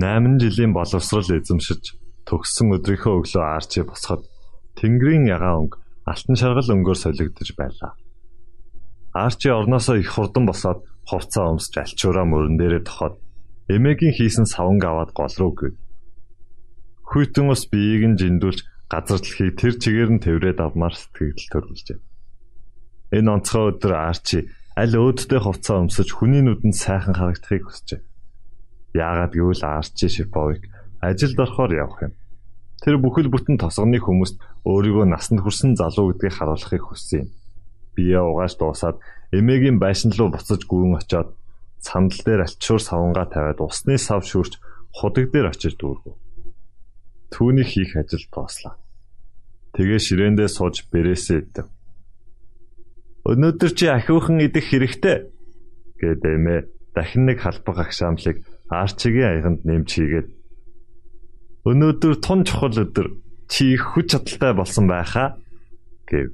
Найман 0.00 0.38
жилийн 0.40 0.72
боловсрал 0.72 1.28
эзэмшиж 1.36 1.92
төгссөн 2.24 2.72
өдрийнхөө 2.76 3.14
өглөө 3.20 3.44
арчи 3.44 3.84
босоход 3.84 4.24
Тэнгэрийн 4.80 5.28
ягаан 5.28 5.68
өнгө 5.68 5.76
алтан 6.08 6.36
шаргал 6.40 6.72
өнгөөр 6.72 6.98
солигдож 7.04 7.50
байлаа. 7.60 7.92
Арчи 9.12 9.52
орноосоо 9.52 10.00
их 10.00 10.08
хурдан 10.08 10.48
босоод 10.48 10.88
хувцас 11.04 11.44
өмсч 11.52 11.74
альчуураа 11.76 12.24
мөрөн 12.24 12.56
дээрээ 12.56 12.82
тохоод 12.88 13.20
эмээгийн 13.68 14.16
хийсэн 14.16 14.46
саванг 14.48 14.84
аваад 14.88 15.12
гол 15.12 15.34
руу 15.36 15.52
гэв. 15.52 15.74
Хүйтэн 17.10 17.52
ус 17.52 17.68
биеийг 17.68 18.04
нь 18.08 18.18
жиндүүлж 18.20 18.77
газар 18.88 19.20
дэлхийг 19.20 19.54
тэр 19.60 19.74
чигээр 19.76 20.10
нь 20.16 20.24
тэврээд 20.24 20.58
авмаар 20.64 20.96
сэтгэл 20.96 21.52
төрүүлжээ. 21.52 21.98
Энэ 23.20 23.28
онцгой 23.28 23.76
өдөр 23.76 23.92
Арчи 23.92 24.48
аль 24.76 24.96
өөдтэй 24.96 25.40
хувцас 25.40 25.76
өмсөж 25.76 26.08
хүний 26.16 26.40
нүдэнд 26.44 26.76
сайхан 26.76 27.16
харагдахыг 27.16 27.68
хүсжээ. 27.68 28.00
Яагаад 28.96 29.32
гэвэл 29.36 29.64
Арчи 29.64 30.08
Шиповыг 30.08 30.64
ажилд 31.04 31.36
орохоор 31.36 31.72
явах 31.76 32.00
юм. 32.08 32.12
Тэр 32.80 32.96
бүхэл 33.02 33.28
бүтэн 33.28 33.60
тосгоны 33.60 34.00
хүмүүст 34.00 34.40
өөрийгөө 34.64 35.06
насанд 35.08 35.40
хүрсэн 35.44 35.76
залуу 35.76 36.14
гэдгийг 36.14 36.34
харуулахыг 36.36 36.84
хүссэн 36.84 37.26
юм. 37.26 37.28
Бие 37.92 38.20
угааж 38.22 38.54
дуусаад 38.56 38.96
эмээгийн 39.34 39.76
байшин 39.82 40.14
руу 40.14 40.30
буцаж 40.32 40.62
гүн 40.64 40.96
очоод 40.96 41.34
сандал 41.82 42.22
дээр 42.24 42.46
альчуур 42.46 42.80
савнгаа 42.80 43.26
тавиад 43.28 43.60
усны 43.60 43.98
сав 43.98 44.22
шүрч 44.24 44.56
худаг 44.94 45.26
дээр 45.32 45.50
очиж 45.50 45.74
дүүргэв. 45.76 46.14
Түүний 47.32 47.66
хийх 47.66 47.96
ажил 47.96 48.24
дууслаа. 48.32 48.80
Тэгээ 49.76 50.00
ширээндээ 50.00 50.48
сууж 50.48 50.88
бэрээсээ 50.88 51.38
идэв. 51.44 51.68
Өнөөдөр 53.28 53.72
чи 53.76 53.86
ахиухан 53.92 54.40
идэх 54.40 54.72
хэрэгтэй 54.72 55.28
гэд 56.00 56.22
эмээ 56.24 56.60
дахин 56.96 57.28
нэг 57.28 57.44
халбаг 57.44 57.84
агшаамлыг 57.84 58.40
Арчигийн 58.72 59.28
аяганд 59.28 59.60
нэмж 59.68 59.88
хийгээд 59.92 60.28
өнөөдөр 61.68 62.14
тун 62.24 62.48
чухал 62.48 62.72
өдөр 62.72 63.08
чи 63.52 63.76
их 63.76 63.84
хүч 63.92 64.16
чадалтай 64.16 64.52
болсон 64.56 64.88
байхаа 64.88 65.36
гэв. 66.08 66.32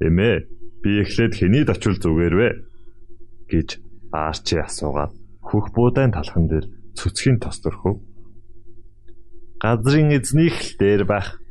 Эмээ 0.00 0.36
би 0.80 0.90
эхлээд 1.04 1.36
хэний 1.36 1.64
очил 1.68 2.00
зүгээр 2.00 2.34
вэ 2.40 2.48
гэж 3.52 3.68
Арчи 4.12 4.56
асуугаад 4.56 5.12
хөх 5.44 5.72
буудайн 5.76 6.12
талхан 6.16 6.48
дээр 6.48 6.66
цүцгийн 6.96 7.36
тос 7.40 7.60
төрхөв 7.60 8.07
газрын 9.58 10.14
эзнийх 10.14 10.54
л 10.54 10.70
дээр 10.78 11.02
байх. 11.04 11.42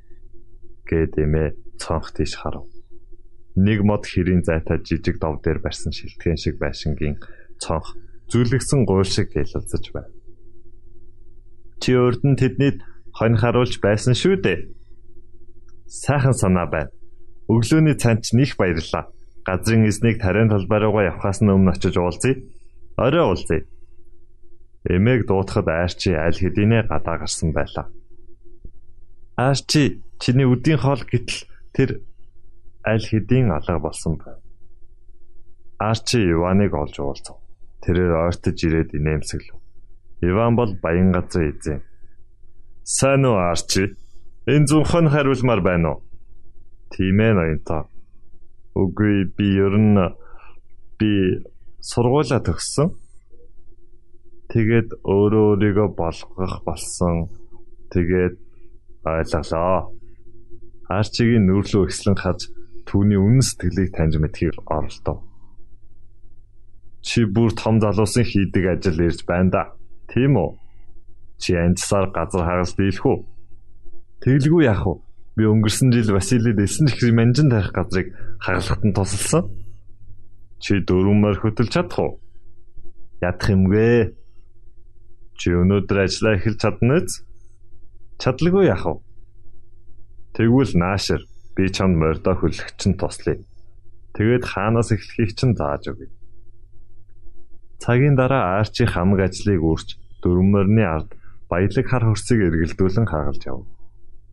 гэд 0.88 1.20
эмээ 1.20 1.50
цонх 1.76 2.16
тийш 2.16 2.40
харав. 2.40 2.64
Нэг 3.60 3.84
мод 3.84 4.08
хэрийн 4.08 4.48
зайтай 4.48 4.80
жижиг 4.80 5.20
дов 5.20 5.44
дээр 5.44 5.60
барьсан 5.60 5.92
шилтгэн 5.92 6.40
шиг 6.40 6.56
байшингийн 6.56 7.20
цонх 7.60 8.00
зүлгсэн 8.32 8.88
гуйл 8.88 9.04
шиг 9.04 9.36
гэлэлцэж 9.36 9.92
байв. 9.92 10.08
Чи 11.84 12.00
өөрд 12.00 12.24
нь 12.24 12.40
тэднийд 12.40 12.80
хонь 13.12 13.36
харуулж 13.36 13.76
байсан 13.84 14.16
шүү 14.16 14.40
дээ. 14.40 14.60
Сайхан 15.88 16.32
санаа 16.32 16.68
байна. 16.72 16.96
Өглөөний 17.52 18.00
цаанд 18.00 18.24
ч 18.24 18.40
них 18.40 18.56
баярлаа. 18.56 19.12
Газрын 19.44 19.88
эзнийг 19.88 20.24
тариан 20.24 20.48
талбай 20.48 20.80
руугаа 20.80 21.12
явхаас 21.12 21.44
өмнө 21.44 21.76
очиж 21.76 21.96
уулзъя. 22.00 22.40
Орой 22.96 23.24
уулзъя. 23.28 23.68
Эмээг 24.88 25.28
дуутахад 25.28 25.68
Арчи 25.68 26.12
аль 26.16 26.40
хэдийнэ 26.40 26.88
гадаа 26.88 27.18
гарсан 27.20 27.52
байлаа. 27.52 27.92
Арчи 29.36 30.02
чиний 30.22 30.48
үдийн 30.48 30.80
хоол 30.80 31.04
гэтэл 31.04 31.44
тэр 31.76 31.90
аль 32.88 33.04
хэдийн 33.04 33.52
алга 33.52 33.80
болсон 33.84 34.16
байв. 34.16 34.40
Арчи 35.78 36.24
Иваныг 36.24 36.74
олж 36.74 36.96
уулзав. 37.04 37.38
Тэрээр 37.84 38.14
ойртож 38.26 38.58
ирээд 38.64 38.96
инээмсэглэв. 38.98 39.60
Иван 40.24 40.56
бол 40.56 40.72
баян 40.82 41.12
газрын 41.12 41.52
эзэн. 41.52 41.84
Сайн 42.84 43.26
уу 43.28 43.38
Арчи? 43.38 43.94
Энэ 44.48 44.68
зөвхөн 44.72 45.12
хариулмаар 45.12 45.62
байна 45.62 45.88
уу? 45.92 46.04
Тийм 46.96 47.20
ээ 47.20 47.34
ноёнтоо. 47.36 47.92
Үгүй 48.74 49.36
би 49.36 49.46
ер 49.60 49.76
нь 49.76 50.00
би 50.98 51.12
сургуулаа 51.84 52.40
төгссөн. 52.42 52.96
Тэгээд 54.58 55.06
өөрөө 55.06 55.46
өөрийгөө 55.54 55.90
болгох 55.94 56.66
болсон. 56.66 57.30
Тэгээд 57.94 58.42
ойлголоо. 59.06 59.94
Арчигийн 60.90 61.46
нүрлөө 61.46 61.86
ихслэн 61.86 62.18
хаж 62.18 62.50
түүний 62.90 63.22
үнэн 63.22 63.46
сэтгэлийг 63.46 63.94
таньж 63.94 64.18
мэдхийг 64.18 64.58
оролдов. 64.66 65.22
Чи 67.06 67.30
бүр 67.30 67.54
том 67.54 67.78
залуусын 67.78 68.26
хийдэг 68.26 68.82
ажил 68.82 68.98
ирж 68.98 69.30
байна 69.30 69.54
да. 69.54 69.64
Тийм 70.10 70.42
үү? 70.42 70.58
Чи 71.38 71.54
анцсаар 71.54 72.10
газар 72.10 72.50
хагалт 72.50 72.74
дийлэх 72.82 73.06
үү? 73.06 73.18
Тэглгүй 74.26 74.66
яах 74.66 74.90
вэ? 74.90 74.94
Би 75.38 75.44
өнгөрсөн 75.54 75.94
жил 75.94 76.18
Василид 76.18 76.58
элсэн 76.58 76.90
их 76.90 76.98
манжин 77.14 77.54
тарих 77.54 77.78
газрыг 77.78 78.10
хагалахад 78.42 78.82
нь 78.90 78.96
тусалсан. 78.98 79.54
Чи 80.58 80.82
дөрвөмөр 80.82 81.46
хөтөлж 81.46 81.70
чадах 81.70 82.02
уу? 82.02 82.12
Ядах 83.22 83.54
юмгээ. 83.54 84.26
Чи 85.38 85.54
өнөөдөр 85.54 85.98
ажиллаа 86.04 86.34
эхэлж 86.42 86.60
чадна 86.60 86.98
биз? 86.98 87.22
Чадлаггүй 88.18 88.66
яах 88.74 88.86
вэ? 88.90 88.96
Тэгвэл 90.34 90.74
наашир 90.82 91.22
би 91.54 91.70
чамд 91.70 92.02
мордо 92.02 92.34
хөлөх 92.34 92.74
чинь 92.82 92.98
туслая. 92.98 93.38
Тэгээд 94.18 94.44
хаанаас 94.50 94.90
эхлэхийг 94.98 95.38
чинь 95.38 95.54
зааж 95.54 95.94
өгье. 95.94 96.10
Цагийн 97.78 98.18
дараа 98.18 98.58
Арчи 98.58 98.90
хамаг 98.90 99.30
ажлыг 99.30 99.62
үрж 99.62 100.02
дөрвмөрний 100.26 100.86
ард 100.86 101.14
баялаг 101.50 101.86
хар 101.86 102.04
хөрсийг 102.10 102.42
эргэлдүүлэн 102.50 103.06
хагалж 103.06 103.42
яв. 103.46 103.70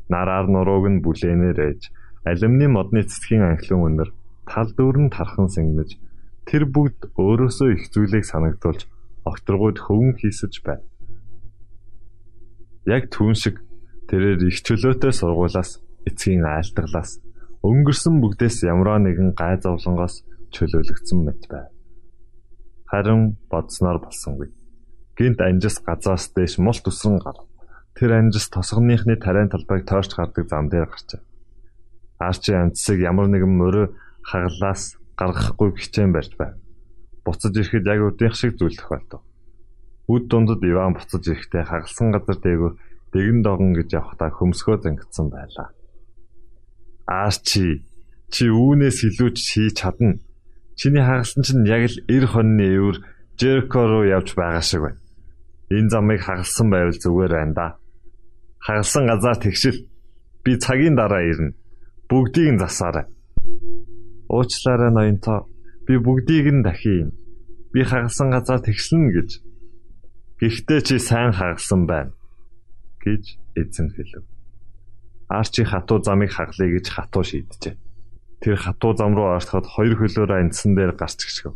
Нараар 0.09 0.49
нурууг 0.49 0.89
нь 0.89 1.05
бүлээнээр 1.05 1.59
ээж 1.69 1.83
алюминий 2.25 2.71
модны 2.73 3.05
цэцгийн 3.05 3.45
анхлын 3.45 3.85
өнөр 3.89 4.11
тал 4.49 4.73
дүүрэн 4.73 5.13
тархан 5.13 5.53
сэнгэж 5.53 6.01
тэр 6.49 6.65
бүгд 6.65 7.13
өөрөөсөө 7.21 7.69
их 7.77 7.93
зүйлийг 7.93 8.25
санагдуулж 8.25 8.89
огторгууд 9.29 9.79
хөвөн 9.85 10.17
хийсэж 10.21 10.65
байна. 10.65 10.85
Яг 12.85 13.09
түүн 13.09 13.33
шиг 13.33 13.64
тэрээр 14.09 14.45
их 14.45 14.61
чөлөөтэй 14.61 15.12
сургуулаас 15.17 15.81
эцгийн 16.05 16.44
айлтгалаас 16.44 17.25
өнгөрсөн 17.64 18.20
бүгдээс 18.20 18.68
ямраа 18.68 19.01
нэгэн 19.01 19.33
гай 19.33 19.57
зовлонгоос 19.57 20.20
чөлөөлөгдсөн 20.53 21.20
мэт 21.25 21.49
байв. 21.49 21.73
Харин 22.92 23.40
бодсноор 23.49 24.05
болсонгүй. 24.05 24.53
Гинт 25.16 25.40
анжис 25.40 25.81
газаас 25.81 26.29
дээш 26.37 26.61
мул 26.61 26.77
төсрөн 26.77 27.18
гарав. 27.25 27.49
Тэр 27.97 28.20
анжис 28.20 28.53
тосгоныхны 28.53 29.16
тариан 29.16 29.49
талбайг 29.49 29.88
тойрч 29.88 30.12
гардаг 30.12 30.44
зам 30.53 30.68
дээр 30.68 30.92
гарчээ. 30.92 31.23
Арчи 32.20 32.53
амцсыг 32.53 33.01
ямар 33.01 33.33
нэгэн 33.33 33.49
мөрөө 33.49 33.87
хаглаас 34.29 35.01
гаргахгүй 35.16 35.73
хичээн 35.81 36.12
барьж 36.12 36.37
байв. 36.37 36.55
Буцаж 37.25 37.55
ирэхэд 37.57 37.87
яг 37.88 38.01
өдийнх 38.12 38.37
шиг 38.37 38.59
зүйл 38.61 38.77
тохиолдов. 38.77 39.23
Үд 40.12 40.29
дундад 40.29 40.61
Иван 40.64 40.93
буцаж 40.95 41.25
ирэхдээ 41.25 41.64
хагалсан 41.64 42.09
газар 42.12 42.38
дээгүүр 42.45 42.75
дэгэн 43.12 43.40
догон 43.43 43.73
гэж 43.73 43.88
явхдаа 44.01 44.31
хөмсгөө 44.35 44.77
зангидсан 44.85 45.27
байлаа. 45.33 45.69
Арчи 47.07 47.85
чи 48.33 48.45
үүнээс 48.51 48.99
илүү 49.09 49.31
хийж 49.33 49.75
чадна 49.81 50.21
Чиний 50.77 51.03
хагалсан 51.03 51.43
чинь 51.47 51.67
яг 51.71 51.87
л 51.87 51.97
90 52.11 52.27
хоньны 52.35 52.67
өвөр 52.75 52.97
Жерко 53.38 53.87
руу 53.87 54.05
явж 54.07 54.35
байгаа 54.35 54.62
шиг 54.62 54.83
байна. 54.83 55.01
Энэ 55.71 55.90
замыг 55.90 56.21
хагалсан 56.27 56.67
байвал 56.71 56.99
зүгээр 56.99 57.33
байна 57.35 57.55
да. 57.55 57.67
Хагалсан 58.59 59.07
газар 59.07 59.38
тэгшил. 59.38 59.87
Би 60.43 60.59
цагийн 60.59 60.99
дараа 60.99 61.23
ирнэ. 61.23 61.55
Бүгдийг 62.11 62.55
нь 62.55 62.62
засаарай. 62.62 63.07
Уучлаарай 64.29 64.90
ноёнтоо. 64.90 65.47
Би 65.87 65.95
бүгдийг 65.99 66.47
нь 66.51 66.62
дахин. 66.67 67.14
Би 67.73 67.81
хагалсан 67.87 68.35
газар 68.35 68.59
тэгшлэн 68.59 69.14
гэж. 69.14 69.31
Гэхдээ 70.40 70.81
чи 70.83 70.97
сайн 70.99 71.31
хагалсан 71.31 71.87
байна 71.87 72.12
гэж 72.99 73.38
эзэн 73.55 73.94
хэлв. 73.94 74.27
Арчи 75.31 75.62
хатуу 75.62 76.03
замыг 76.03 76.35
хаглая 76.35 76.70
гэж 76.75 76.87
хатуу 76.90 77.23
шийджээ. 77.23 77.79
Тэр 78.42 78.57
хатуу 78.59 78.92
зам 78.99 79.14
руу 79.14 79.38
ороход 79.38 79.64
хоёр 79.70 79.94
хөлөөрөө 79.94 80.42
эндсэн 80.42 80.75
дээр 80.75 80.99
гарч 80.99 81.23
гიშгэв. 81.23 81.55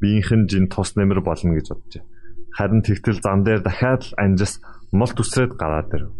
Биийнхэн 0.00 0.48
жин 0.48 0.66
тус 0.72 0.96
нэмэр 0.96 1.20
болно 1.20 1.54
гэж 1.60 1.68
боджээ. 1.76 2.04
Харин 2.56 2.80
тэгтэл 2.80 3.20
зам 3.20 3.44
дээр 3.44 3.60
дахиад 3.60 4.02
л 4.08 4.16
анжис 4.16 4.64
мол 4.96 5.12
төсрээд 5.12 5.52
гараад 5.60 5.92
ирэв. 5.92 6.12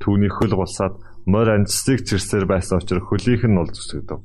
Түүний 0.00 0.32
хөл 0.32 0.56
гулсаад 0.56 0.96
морь 1.28 1.52
анжсыг 1.52 2.00
чирсээр 2.08 2.48
байсан 2.48 2.80
учраас 2.80 3.04
хөлийнх 3.04 3.44
нь 3.44 3.54
нул 3.54 3.68
зүсгэв. 3.68 4.24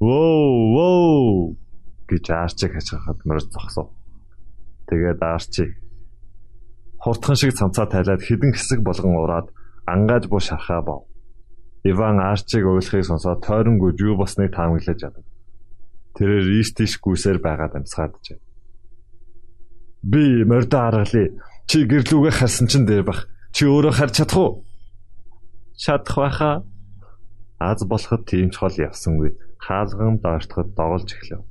Воо 0.00 0.48
воо 0.74 1.56
гэж 2.08 2.24
арчиг 2.32 2.72
хачхахад 2.72 3.20
морь 3.28 3.44
зогсов. 3.44 3.92
Тэгээд 4.88 5.20
арчиг 5.20 5.81
хурдхан 7.02 7.36
шиг 7.36 7.52
цамцаа 7.58 7.86
тайлаад 7.90 8.22
хідэн 8.22 8.54
хэсэг 8.54 8.80
болгон 8.86 9.18
ураад 9.18 9.46
ангааж 9.90 10.30
буу 10.30 10.38
шархаа 10.38 10.82
бов. 10.86 11.00
Иван 11.82 12.22
Арчиг 12.22 12.62
ойлгохыг 12.62 13.04
сонсоод 13.04 13.42
тойронгүйж 13.42 13.98
юу 14.06 14.14
босныг 14.16 14.54
таамаглаж 14.54 14.98
ядав. 15.02 15.26
Тэрээр 16.14 16.46
ийш 16.62 16.70
тийш 16.78 17.02
гүйсээр 17.02 17.42
байгаад 17.42 17.74
амсгаадж. 17.74 18.38
Би 20.06 20.46
мордо 20.46 20.78
аргалээ. 20.78 21.34
Чи 21.66 21.82
гэрлүүгээ 21.90 22.34
харсан 22.38 22.66
чин 22.70 22.86
дээр 22.86 23.02
бах. 23.02 23.26
Чи 23.50 23.66
өөрөө 23.66 23.94
харж 23.98 24.14
чадах 24.22 24.38
уу? 24.38 24.50
Чадах 25.74 26.16
байхаа. 26.22 26.54
Аз 27.58 27.82
болоход 27.82 28.22
тийм 28.30 28.54
ч 28.54 28.62
хол 28.62 28.74
явсангүй. 28.78 29.34
Хаалган 29.58 30.22
дооштоход 30.22 30.74
доголж 30.78 31.10
эхлэв. 31.10 31.42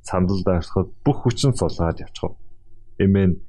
Сандал 0.00 0.40
дооштоход 0.44 0.88
бүх 1.04 1.28
хүчин 1.28 1.52
сулгаад 1.52 2.00
явчихв. 2.00 2.36
Эмэн 3.00 3.40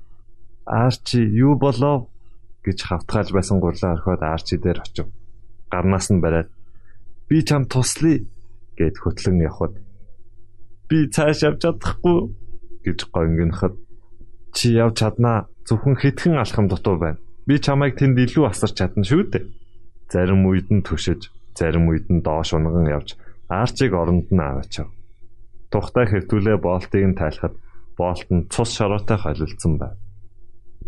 Арчи 0.65 1.21
юу 1.21 1.56
болов 1.56 2.10
гэж 2.65 2.78
хавтгаалж 2.89 3.32
байсан 3.34 3.60
гурлаа 3.62 3.93
орхиод 3.95 4.21
Арчи 4.21 4.58
дээр 4.58 4.82
очив 4.82 5.08
гарнаас 5.71 6.10
нь 6.10 6.21
бариад 6.21 6.49
би 7.30 7.41
чам 7.45 7.65
туслая 7.65 8.25
гэд 8.78 8.95
хөтлөн 8.97 9.45
явхад 9.45 9.73
би 10.89 10.97
цааш 11.10 11.39
явж 11.47 11.60
чадахгүй 11.63 12.19
гэж 12.86 12.99
гонгиноход 13.13 13.73
чи 14.56 14.73
явж 14.73 15.01
чаднаа 15.01 15.49
зөвхөн 15.67 15.97
хитгэн 15.97 16.38
алхам 16.38 16.67
дутуу 16.69 16.97
байна. 16.97 17.17
Би 17.45 17.60
чамайг 17.60 17.97
тэнд 17.97 18.17
илүү 18.17 18.45
асарч 18.49 18.78
чадна 18.80 19.04
шүү 19.04 19.23
дээ. 19.34 19.45
Зарим 20.10 20.45
үед 20.45 20.69
нь 20.69 20.86
төшөж, 20.86 21.30
зарим 21.58 21.89
үед 21.89 22.08
нь 22.13 22.21
доош 22.21 22.54
унган 22.54 22.88
явж 22.88 23.17
арчиг 23.49 23.93
оронд 23.93 24.30
нь 24.30 24.39
аваачав. 24.39 24.89
Тухтай 25.73 26.06
хэртүүлээ 26.08 26.58
боолтыг 26.62 27.04
нь 27.06 27.17
тайлахад 27.17 27.58
боолт 27.97 28.30
нь 28.30 28.47
цус 28.54 28.69
шороотой 28.78 29.17
холилдсон 29.17 29.78
байв. 29.82 29.97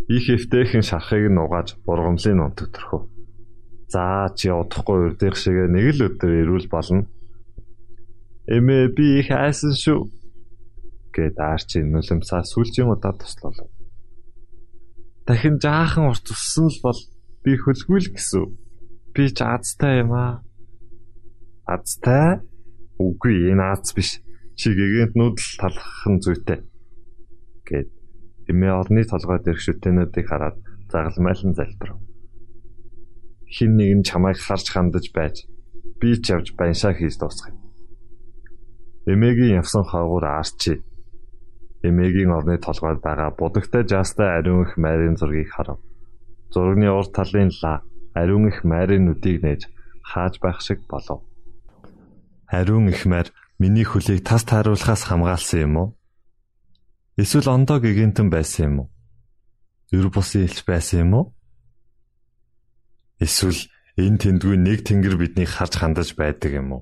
Их 0.05 0.29
эвтэйхэн 0.29 0.85
шархыг 0.85 1.27
нь 1.27 1.41
угааж 1.41 1.75
бургамлын 1.85 2.43
унт 2.45 2.61
төрхөв. 2.61 3.09
За 3.91 4.29
чи 4.37 4.53
удахгүй 4.53 5.11
урдих 5.11 5.35
шиг 5.35 5.57
нэг 5.73 5.97
л 5.97 6.05
өдөр 6.07 6.31
ирүүл 6.45 6.67
болно. 6.69 7.09
Эмээ 8.47 8.93
би 8.95 9.19
их 9.19 9.31
айсан 9.33 9.73
шүү 9.73 10.07
гэд 11.17 11.35
арчи 11.41 11.81
нулимсаа 11.81 12.45
сүлжийн 12.45 12.93
удаа 12.93 13.13
туслав. 13.17 13.57
Дахин 15.25 15.57
жаахан 15.59 16.13
урт 16.13 16.29
уссан 16.29 16.69
л 16.69 16.79
бол 16.85 16.99
би 17.43 17.57
хөлгүй 17.57 17.99
л 17.99 18.11
гэсэн. 18.13 18.45
Би 19.11 19.23
ч 19.33 19.41
азтай 19.41 20.05
юм 20.05 20.13
аа. 20.13 20.45
Азтай? 21.65 22.39
Үгүй 23.01 23.51
энэ 23.51 23.65
аз 23.73 23.91
биш. 23.97 24.21
Чи 24.59 24.71
гэгэнт 24.77 25.17
нүүдэл 25.17 25.51
талхах 25.59 26.21
зүйтэй. 26.23 26.59
гэд 27.67 27.89
эмээ 28.51 28.73
орны 28.81 29.01
толгой 29.05 29.39
дээрх 29.41 29.61
шүтэнүүдийг 29.63 30.27
хараад 30.27 30.57
загалмайлан 30.91 31.53
залбирав 31.55 31.99
хин 33.47 33.77
нэг 33.79 33.91
нь 33.97 34.07
чамайг 34.07 34.37
харж 34.37 34.67
хандаж 34.71 35.05
байж 35.15 35.35
би 35.99 36.09
ч 36.19 36.35
явж 36.35 36.47
баншаа 36.59 36.93
хийж 36.93 37.15
дуусгая. 37.17 37.55
Эмээгийн 39.07 39.57
явсан 39.61 39.83
хаагуур 39.87 40.25
Арчи 40.27 40.83
эмээгийн 41.87 42.35
орны 42.37 42.55
толгойд 42.59 42.99
байгаа 43.01 43.31
будагтай 43.39 43.83
жаастай 43.87 44.29
ариун 44.37 44.67
их 44.67 44.75
майрын 44.77 45.15
зургийг 45.15 45.49
харав. 45.55 45.79
Зургийн 46.51 46.91
урд 46.91 47.11
талын 47.15 47.51
ла 47.63 47.81
ариун 48.13 48.47
их 48.51 48.63
майрын 48.67 49.05
нүдийг 49.07 49.39
нээж 49.43 49.61
хааж 50.03 50.33
байх 50.43 50.59
шиг 50.61 50.79
болов. 50.91 51.23
Ариун 52.51 52.89
их 52.89 53.05
майр 53.05 53.31
миний 53.59 53.87
хөлийг 53.87 54.27
тас 54.27 54.43
тааруулахаас 54.43 55.03
хамгаалсан 55.07 55.59
юм 55.65 55.75
уу? 55.77 55.87
Эсвэл 57.17 57.49
ондоо 57.49 57.81
гэгэнтэн 57.81 58.29
байсан 58.29 58.63
юм 58.69 58.75
уу? 58.85 58.87
Ер 59.89 60.07
бусын 60.13 60.45
илч 60.45 60.61
байсан 60.69 61.01
юм 61.01 61.11
уу? 61.17 61.25
Эсвэл 63.17 63.57
энэ 63.97 64.21
тэндгүй 64.21 64.53
нэг 64.61 64.85
тэнгэр 64.85 65.17
биднийг 65.17 65.49
харж 65.49 65.81
хандаж 65.81 66.13
байдаг 66.13 66.53
юм 66.53 66.77
уу? 66.77 66.81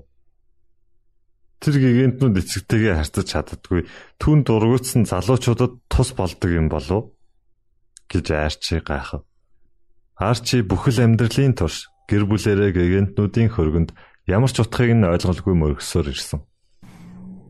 Тэр 1.56 1.80
гигантнууд 1.80 2.36
эцэгтэйгээ 2.36 3.00
харьцаж 3.00 3.26
чаддаггүй 3.32 3.88
түн 4.20 4.44
дургуутсан 4.44 5.08
залуучуудад 5.08 5.80
тус 5.88 6.12
болдог 6.12 6.52
юм 6.52 6.68
болов 6.68 7.16
гэж 8.12 8.26
Арчи 8.36 8.84
гайхав. 8.84 9.24
Арчи 10.20 10.60
бүхэл 10.60 11.00
амьдралын 11.00 11.56
турш 11.56 11.88
гэр 12.12 12.28
бүлэрээ 12.28 12.76
гигантнуудын 12.76 13.48
хөргөнд 13.56 13.96
ямар 14.28 14.52
ч 14.52 14.60
утгыг 14.60 14.92
нь 14.92 15.08
ойлголгүй 15.08 15.56
мөргсөөр 15.56 16.12
ирсэн. 16.12 16.44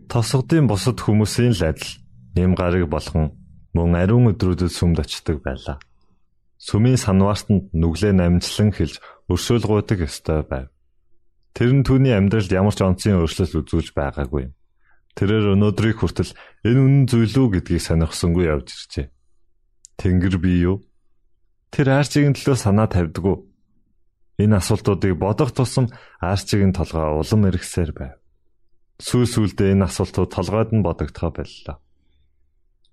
Тосгодын 0.06 0.70
бусад 0.70 1.02
хүмүүсийн 1.02 1.50
л 1.50 1.74
адил 1.74 2.05
нэм 2.36 2.52
гарыг 2.54 2.86
болгон 2.92 3.32
мөн 3.72 3.96
ариун 3.96 4.30
өдрүүдэд 4.32 4.72
сүмд 4.72 5.00
очдог 5.00 5.40
байлаа. 5.40 5.80
Сүмийн 6.60 7.00
санваартанд 7.00 7.72
нүглээ 7.72 8.12
намжлан 8.16 8.72
хэлж 8.72 9.00
өршөөлгуудаг 9.28 10.04
ёстой 10.04 10.44
байв. 10.44 10.68
Тэр 11.56 11.72
нь 11.72 11.84
түүний 11.84 12.12
амьдралд 12.12 12.52
ямар 12.52 12.76
ч 12.76 12.80
онцгийн 12.84 13.20
өөрчлөлт 13.20 13.56
үзүүлж 13.64 13.96
байгаагүй. 13.96 14.52
Тэрээр 15.16 15.56
өнөөдрийг 15.56 15.96
хүртэл 16.00 16.36
энэ 16.68 16.80
үнэн 16.84 17.04
зүйл 17.08 17.32
үү 17.32 17.48
гэдгийг 17.56 17.80
сонирхсонгүй 17.80 18.44
явж 18.52 18.68
иржээ. 18.68 19.06
Тэнгэр 19.96 20.36
бий 20.36 20.60
юу? 20.68 20.84
Тэр 21.72 21.96
арчигийн 21.96 22.36
төлөө 22.36 22.56
санаа 22.60 22.88
тавьдгүй. 22.92 23.36
Энэ 24.44 24.60
асуултуудыг 24.60 25.16
бодох 25.16 25.56
тусам 25.56 25.88
арчигийн 26.20 26.76
толгой 26.76 27.16
улам 27.16 27.48
эргэсээр 27.48 27.92
байв. 27.96 28.20
Сүүл 29.00 29.24
сүлдээ 29.24 29.72
энэ 29.72 29.88
асуултууд 29.88 30.28
толгойд 30.28 30.76
нь 30.76 30.84
бодогдохоо 30.84 31.32
боллоо. 31.32 31.76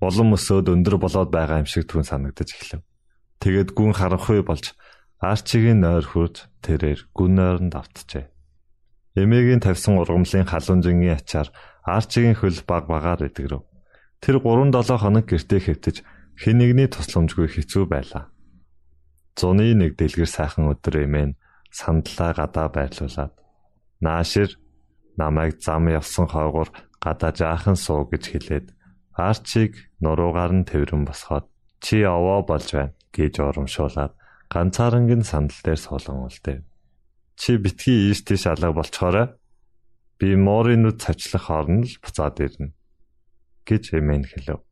Улам 0.04 0.36
өсөөд 0.36 0.68
өндөр 0.68 1.00
болоод 1.00 1.32
байгаа 1.32 1.64
юм 1.64 1.70
шиг 1.72 1.88
түн 1.88 2.04
санагдаж 2.04 2.52
эхлэв. 2.52 2.84
Тэгэд 3.40 3.72
гүн 3.72 3.96
харанхуй 3.96 4.44
болж 4.44 4.76
арчигийн 5.24 5.80
нойр 5.80 6.04
хурж 6.04 6.52
тэрээр 6.60 7.08
гүн 7.16 7.32
нойронд 7.40 7.74
автжээ. 7.80 8.28
Эмээгийн 9.16 9.64
тавьсан 9.64 9.96
ургамлын 10.02 10.50
халуунжингийн 10.50 11.16
ачаар 11.16 11.48
Арчигийн 11.84 12.36
хөл 12.40 12.60
баг 12.66 12.88
багаар 12.88 13.28
идэгрэв. 13.28 13.64
Тэр 14.24 14.40
3-7 14.40 15.04
хоног 15.04 15.26
гэртээ 15.28 15.62
хэвтэж 15.68 15.96
хэн 16.40 16.58
нэгний 16.58 16.88
тусламжгүй 16.88 17.52
хэцүү 17.52 17.84
байлаа. 17.92 18.32
Зуны 19.36 19.76
нэг 19.76 20.00
дэлгэр 20.00 20.30
сайхан 20.32 20.72
өдөр 20.72 21.04
эмээн 21.04 21.36
сандлаа 21.76 22.32
гадаа 22.32 22.68
байрлуулад 22.72 23.36
наашир 24.00 24.56
намайг 25.20 25.60
зам 25.60 25.92
явсан 25.92 26.32
хойгоор 26.32 26.72
гадаа 27.04 27.32
жаахан 27.36 27.76
суу 27.76 28.08
гэж 28.08 28.24
хэлээд 28.32 28.68
Арчиг 29.14 29.94
нуруугаар 30.02 30.54
нь 30.58 30.66
тэрэн 30.66 31.06
босгоод 31.06 31.46
чи 31.84 32.02
овоо 32.02 32.42
болж 32.42 32.68
байна 32.74 32.98
гэж 33.14 33.34
урамшуулад 33.46 34.14
ганцаарангийн 34.50 35.22
сандал 35.22 35.62
дээр 35.62 35.80
суулган 35.82 36.26
үлдээв. 36.26 36.66
Чи 37.38 37.58
битгий 37.58 38.10
ийш 38.10 38.26
тийш 38.26 38.50
алга 38.50 38.74
болчоорой. 38.74 39.38
Би 40.18 40.34
морын 40.34 40.82
нүд 40.86 40.98
цавчлах 41.02 41.50
орно 41.50 41.86
л 41.86 41.96
буцаад 42.02 42.42
ирнэ 42.42 42.74
гэж 43.70 43.84
эмээн 43.98 44.26
хэлв. 44.26 44.66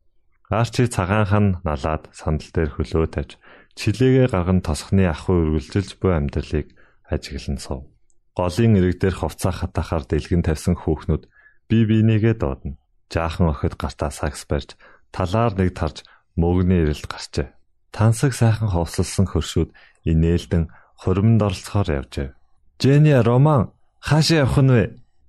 Арчи 0.50 0.90
цагаанхан 0.90 1.62
налаад 1.64 2.10
сандал 2.12 2.50
дээр 2.52 2.70
хөлөө 2.76 3.06
тавьж 3.14 3.38
чилээгээ 3.78 4.28
гарган 4.34 4.60
тосхны 4.60 5.08
ахуй 5.08 5.38
үргэлжилж 5.48 5.96
буй 5.96 6.12
амьдралыг 6.18 6.66
ажиглан 7.08 7.58
сув. 7.62 7.88
Голын 8.36 8.76
ирэг 8.76 9.00
дээр 9.00 9.16
хувцас 9.16 9.64
хатахаар 9.64 10.04
дэлгэн 10.04 10.44
тавьсан 10.44 10.76
хүүхнүүд 10.76 11.24
бие 11.68 11.84
бинийгээ 11.88 12.34
доодно. 12.36 12.76
Жаахан 13.12 13.52
охид 13.52 13.76
гартаа 13.76 14.08
сакс 14.08 14.48
барьж 14.48 14.72
талаар 15.12 15.52
нэг 15.52 15.76
тарж 15.76 16.00
мөгний 16.40 16.88
ирэлд 16.88 17.04
гарчээ. 17.04 17.52
Тансаг 17.92 18.32
сайхан 18.32 18.72
ховсолсон 18.72 19.28
хөршүүд 19.28 19.70
инээлдэн 20.08 20.72
хуримд 21.04 21.40
оролцохоор 21.44 21.88
явжээ. 22.00 22.28
Жэни 22.80 23.12
Роман 23.20 23.76
хаашаа 24.00 24.48
явах 24.48 24.58
нь 24.64 24.72
вэ 24.72 24.84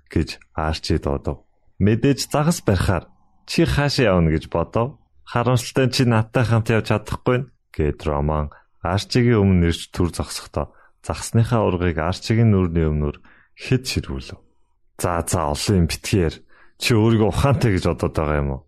гэж 0.08 0.30
Арчи 0.56 0.96
дуудав. 1.04 1.44
Мэдээж 1.84 2.32
загас 2.32 2.64
барихаар 2.64 3.12
чи 3.46 3.68
хаашаа 3.68 4.16
явна 4.16 4.32
гэж 4.32 4.48
бодов. 4.48 5.04
Харамсалтай 5.28 5.92
чи 5.92 6.04
надтай 6.08 6.48
хамт 6.48 6.72
явж 6.72 6.88
чадахгүй 6.88 7.52
гэд 7.76 8.00
Роман 8.08 8.56
Арчигийн 8.80 9.44
өмнө 9.44 9.68
нэрч 9.68 9.92
түр 9.92 10.16
зогсохдоо 10.16 10.72
загсныхаа 11.04 11.68
ургыг 11.68 12.00
Арчигийн 12.00 12.52
нүрний 12.52 12.88
өмнөр 12.88 13.20
хэд 13.60 13.84
ширвүүлв. 13.88 14.40
За 15.00 15.20
за 15.28 15.52
олон 15.52 15.84
юм 15.84 15.88
битгээр 15.92 16.36
чи 16.84 16.92
өөрийгөө 17.00 17.32
ухаантай 17.32 17.72
гэж 17.80 17.88
бодоод 17.88 18.12
байгаа 18.12 18.40
юм 18.44 18.50
уу? 18.52 18.62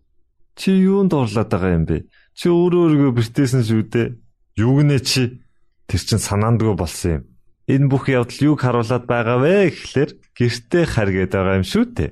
Чи 0.56 0.72
юунд 0.72 1.12
дурлаад 1.12 1.52
байгаа 1.52 1.72
юм 1.76 1.84
бэ? 1.84 2.08
Чи 2.32 2.48
өөрөө 2.48 2.80
өөрийгөө 2.88 3.12
бэртээсэн 3.12 3.60
шүү 3.60 3.82
дээ. 3.92 4.08
Юу 4.56 4.80
гинэ 4.80 4.98
чи? 5.04 5.44
Тэр 5.84 6.00
чин 6.00 6.20
санаандгүй 6.24 6.72
болсон 6.72 7.12
юм. 7.12 7.22
Энэ 7.68 7.90
бүх 7.92 8.08
явдал 8.08 8.56
юг 8.56 8.64
харуулад 8.64 9.04
байгаа 9.04 9.36
вэ 9.44 9.68
гэхлээр 9.68 10.10
гэртээ 10.32 10.84
харгээд 10.88 11.32
байгаа 11.36 11.60
юм 11.60 11.66
шүү 11.68 11.84
дээ. 11.92 12.10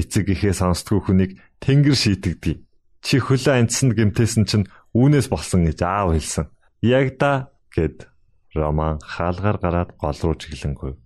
Эцэг 0.00 0.32
ихээ 0.32 0.54
сонсдгүй 0.56 1.00
хүнийг 1.04 1.32
тэнгэр 1.60 1.92
шийтгдэг. 1.92 2.64
Чи 3.04 3.14
хөлөө 3.20 3.52
анцсанд 3.52 3.92
гимтээсэн 4.00 4.48
чинь 4.48 4.66
үүнээс 4.96 5.28
болсон 5.28 5.68
гэж 5.68 5.84
аав 5.84 6.16
хэлсэн. 6.16 6.48
Яг 6.80 7.20
да 7.20 7.52
гэд 7.68 8.08
Роман 8.56 8.96
хаалгаар 9.02 9.58
гараад 9.60 9.90
гол 10.00 10.18
руу 10.24 10.34
чиглэнгүй. 10.40 11.03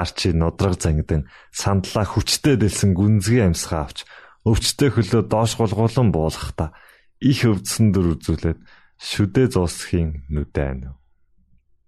Арчи 0.00 0.32
нудраг 0.32 0.80
зангидан 0.80 1.28
сандлаа 1.52 2.08
хүчтэй 2.08 2.56
дэлсэн 2.56 2.96
гүнзгий 2.96 3.44
амьсгаа 3.44 3.84
авч 3.84 4.08
өвчтэй 4.48 4.90
хөлөө 4.90 5.22
доош 5.28 5.54
гулгуулan 5.60 6.08
буулгахдаа 6.14 6.72
их 7.20 7.44
өвдсөн 7.46 7.92
дөр 7.94 8.18
үзүүлээд 8.18 8.58
шүдэ 8.98 9.54
зуусхийн 9.54 10.26
нүдэ 10.32 10.62
анив. 10.62 10.94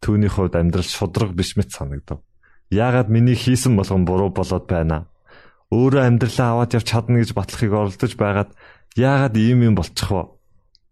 Түүний 0.03 0.31
хувьд 0.31 0.55
амьдрал 0.55 0.87
шудраг 0.87 1.35
биш 1.35 1.57
мэт 1.59 1.75
санагдав. 1.75 2.23
Яагаад 2.71 3.09
миний 3.11 3.35
хийсэн 3.35 3.75
болгон 3.75 4.05
буруу 4.07 4.31
болоод 4.31 4.67
байна? 4.71 5.11
Өөрөө 5.75 6.03
амьдралаа 6.07 6.49
аваад 6.55 6.75
явж 6.75 6.87
чадна 6.87 7.19
гэж 7.23 7.35
батлахыг 7.35 7.73
оролдож 7.73 8.13
байгаад 8.15 8.51
яагаад 8.95 9.35
ийм 9.35 9.67
юм 9.67 9.75
болчих 9.75 10.11
вэ? 10.11 10.31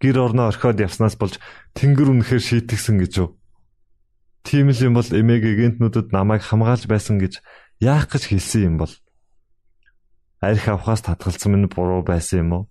Гэр 0.03 0.17
орноо 0.19 0.51
орхиод 0.51 0.83
явснаас 0.83 1.15
болж 1.15 1.39
тэнгэр 1.79 2.11
үнэхээр 2.11 2.43
шийтгсэн 2.43 2.99
гэж 2.99 3.13
юу? 3.23 3.39
Тийм 4.43 4.75
л 4.75 4.81
юм 4.83 4.95
бол 4.99 5.07
эмээг 5.07 5.79
гэнтнүүдэд 5.79 6.11
намайг 6.11 6.43
хамгаалж 6.43 6.91
байсан 6.91 7.23
гэж 7.23 7.39
яах 7.79 8.11
гэж 8.11 8.23
хэлсэн 8.31 8.63
юм 8.75 8.77
бол? 8.83 8.93
Арх 10.43 10.67
авахаас 10.67 11.07
татгалцсан 11.07 11.55
минь 11.55 11.71
буруу 11.71 12.03
байсан 12.03 12.39
юм 12.43 12.51
уу? 12.53 12.63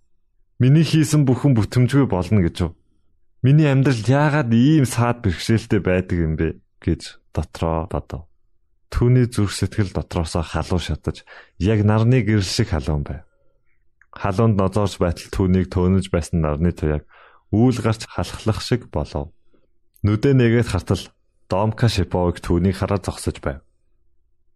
Миний 0.60 0.84
хийсэн 0.84 1.24
бүхэн 1.24 1.56
бүтэмжгүй 1.56 2.06
болно 2.12 2.44
гэж 2.44 2.56
юу? 2.68 2.72
Миний 3.42 3.72
амьдрал 3.72 4.04
яагаад 4.04 4.52
ийм 4.54 4.86
саад 4.86 5.24
бэрхшээлтэй 5.24 5.80
байдаг 5.80 6.18
юм 6.20 6.36
бэ 6.36 6.60
гэж 6.84 7.18
дотроо 7.34 7.88
бодов. 7.88 8.28
Түүний 8.92 9.32
зүрх 9.32 9.56
сэтгэл 9.56 9.96
дотроосоо 9.96 10.44
халуун 10.44 10.84
шатаж 10.84 11.24
яг 11.58 11.80
нарны 11.88 12.22
гэрэл 12.22 12.44
шиг 12.44 12.76
халуун 12.76 13.08
байв. 13.08 13.24
Халуунд 14.12 14.60
нозоорч 14.60 15.00
байтал 15.00 15.32
түүнийг 15.32 15.72
төөнөж 15.72 16.12
байсан 16.12 16.44
нарны 16.44 16.76
туяаг 16.76 17.08
үүл 17.56 17.80
гарч 17.80 18.06
халахлах 18.06 18.60
шиг 18.60 18.92
болов. 18.92 19.32
Нүдэ 20.04 20.36
нэгээд 20.36 20.68
хартал 20.68 21.02
Домка 21.52 21.92
Шиповыг 21.92 22.40
түүнийг 22.40 22.80
хараад 22.80 23.04
зогсож 23.04 23.44
байв. 23.44 23.60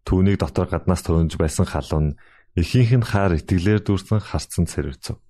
Түүнийг 0.08 0.40
дотор 0.40 0.72
гаднаас 0.72 1.04
төөнж 1.04 1.36
байсан 1.36 1.68
халуун 1.68 2.16
ихийнх 2.56 2.96
нь 2.96 3.04
хаар 3.04 3.36
итгэлээр 3.36 3.84
дүүрсэн 3.84 4.24
харцсан 4.24 4.64
цэрвцв. 4.64 5.20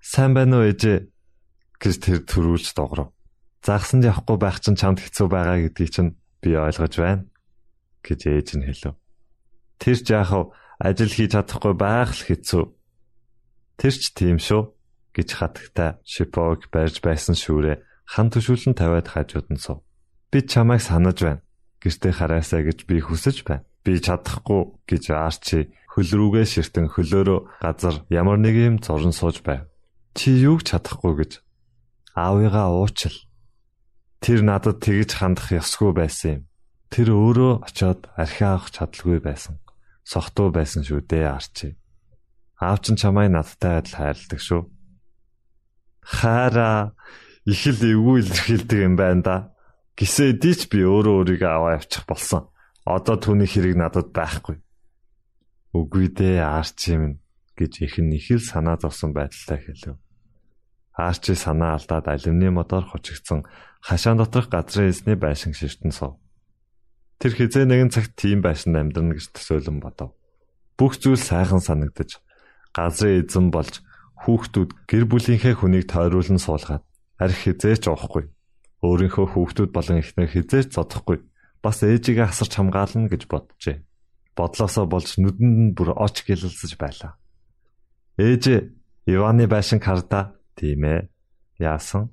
Сайн 0.00 0.32
байна 0.32 0.64
уу 0.64 0.72
ээжээ? 0.72 1.12
гэж 1.82 1.94
тэр 1.98 2.18
төрүүлж 2.24 2.72
догров. 2.78 3.10
Загсанд 3.60 4.06
явахгүй 4.06 4.38
байх 4.38 4.62
чинь 4.62 4.78
чамд 4.78 5.02
хэцүү 5.02 5.26
байгаа 5.28 5.58
гэдгийг 5.66 5.90
чинь 5.90 6.10
би 6.40 6.54
ойлгож 6.54 6.94
байна 6.96 7.26
гэж 8.06 8.20
ээж 8.32 8.48
нь 8.56 8.66
хэлв. 8.66 8.94
Тэр 9.82 9.98
ч 9.98 10.06
яахав 10.14 10.54
ажил 10.78 11.10
хийж 11.10 11.34
чадахгүй 11.34 11.74
байх 11.74 12.14
л 12.14 12.24
хэцүү. 12.24 12.64
Тэр 13.76 13.94
ч 13.98 14.02
тийм 14.14 14.38
шүү 14.38 14.70
гэж 15.12 15.28
хатагтай 15.34 15.98
Шипог 16.06 16.70
барьж 16.70 17.02
байсан 17.02 17.34
шүүрээ 17.34 17.82
хан 18.06 18.30
төшүүлэн 18.30 18.78
тавиад 18.78 19.10
хажууд 19.10 19.50
нь 19.50 19.58
сув. 19.58 19.82
Би 20.32 20.40
чамайг 20.40 20.80
санаж 20.80 21.20
байна. 21.20 21.44
Гэртээ 21.84 22.12
хараасаа 22.16 22.64
гэж 22.64 22.88
би 22.88 23.04
хүсэж 23.04 23.44
байна. 23.44 23.68
Би 23.84 24.00
чадахгүй 24.00 24.80
гэж 24.88 25.04
Арчи 25.12 25.68
хөл 25.92 26.08
рүүгээ 26.08 26.46
ширтэн 26.48 26.88
хөлөөрөө 26.88 27.60
газар 27.60 28.00
ямар 28.08 28.40
нэг 28.40 28.56
юм 28.56 28.76
зурн 28.80 29.12
сууж 29.12 29.44
байв. 29.44 29.68
Чи 30.16 30.32
юуг 30.40 30.64
чадахгүй 30.64 31.12
гэж 31.20 31.32
аавыгаа 32.16 32.72
уучил. 32.72 33.12
Тэр 34.24 34.40
надад 34.40 34.80
тэгж 34.80 35.20
хандах 35.20 35.52
ёсгүй 35.52 35.92
байсан 35.92 36.30
юм. 36.32 36.42
Тэр 36.88 37.12
өөрөө 37.12 37.52
очиод 37.68 38.08
архи 38.16 38.44
авах 38.48 38.72
чадалгүй 38.72 39.20
байсан. 39.20 39.60
Сохтуу 40.00 40.48
байсан 40.48 40.80
шүү 40.80 41.04
дээ 41.04 41.28
арчи. 41.28 41.76
Аав 42.56 42.80
чинь 42.80 42.96
чамайг 42.96 43.36
надтай 43.36 43.84
адил 43.84 44.00
хайрладаг 44.00 44.40
шүү. 44.40 44.62
Хара 46.00 46.96
их 47.44 47.66
л 47.68 47.84
эвгүй 47.84 48.24
илэрхийлдэг 48.24 48.80
юм 48.80 48.96
байна 48.96 49.20
да. 49.20 49.36
Гисээ 49.96 50.40
дийч 50.40 50.72
би 50.72 50.80
өөрөө 50.88 51.14
өөрийгөө 51.20 51.52
аваа 51.52 51.76
явчих 51.76 52.08
болсон. 52.08 52.48
Одоо 52.88 53.16
түүний 53.20 53.46
хэрэг 53.46 53.76
надад 53.76 54.08
байхгүй. 54.16 54.56
Үгүй 55.76 56.12
дээ 56.12 56.40
арчи 56.40 56.96
минь 56.96 57.20
гэж 57.56 57.72
ихэн 57.84 58.12
их 58.16 58.32
л 58.32 58.40
санаа 58.40 58.80
зовсон 58.80 59.12
байдалтай 59.12 59.60
хэлв. 59.60 60.00
Арчи 60.96 61.36
санаа 61.36 61.76
алдаад 61.76 62.08
алюминий 62.08 62.52
мотор 62.52 62.84
хучигдсан 62.88 63.44
хашаан 63.80 64.16
доторх 64.16 64.48
газрын 64.48 64.90
эсний 64.92 65.16
байшин 65.16 65.52
ширтэн 65.52 65.92
суув. 65.92 66.16
Тэр 67.20 67.32
хизээ 67.36 67.64
нэгэн 67.68 67.92
цагт 67.92 68.16
тийм 68.16 68.40
байшин 68.40 68.76
амьдрна 68.76 69.14
гэж 69.14 69.32
төсөөлөн 69.36 69.78
бодов. 69.80 70.16
Бүх 70.76 70.98
зүйл 70.98 71.20
сайхан 71.20 71.60
санагдаж 71.60 72.20
газрын 72.74 73.24
эзэн 73.24 73.48
болж 73.52 73.84
хүүхдүүд 74.24 74.70
гэр 74.88 75.04
бүлийнхээ 75.06 75.54
хүнийг 75.56 75.86
тойруулан 75.86 76.40
суулгаад 76.40 76.84
арх 77.20 77.38
хизээч 77.38 77.86
уухгүй. 77.88 78.26
Өөрийнхөө 78.82 79.26
хүүхдүүд 79.30 79.70
болон 79.70 80.02
эхнэр 80.02 80.30
хизээч 80.30 80.74
зодохгүй. 80.74 81.22
Бас 81.62 81.86
ээжигээ 81.86 82.26
асарч 82.26 82.58
хамгаална 82.58 83.06
гэж 83.06 83.30
боджээ. 83.30 83.82
Бодлосоо 84.34 84.90
болж 84.90 85.18
нүдэнд 85.22 85.58
нь 85.70 85.74
бүр 85.78 85.94
оч 85.94 86.26
гэлэлсэж 86.26 86.74
байлаа. 86.76 87.14
Ээж 88.18 88.74
Иваны 89.06 89.46
байшин 89.50 89.82
харда 89.82 90.42
Тийм 90.56 90.84
ээ. 90.84 91.08
Яасан? 91.58 92.10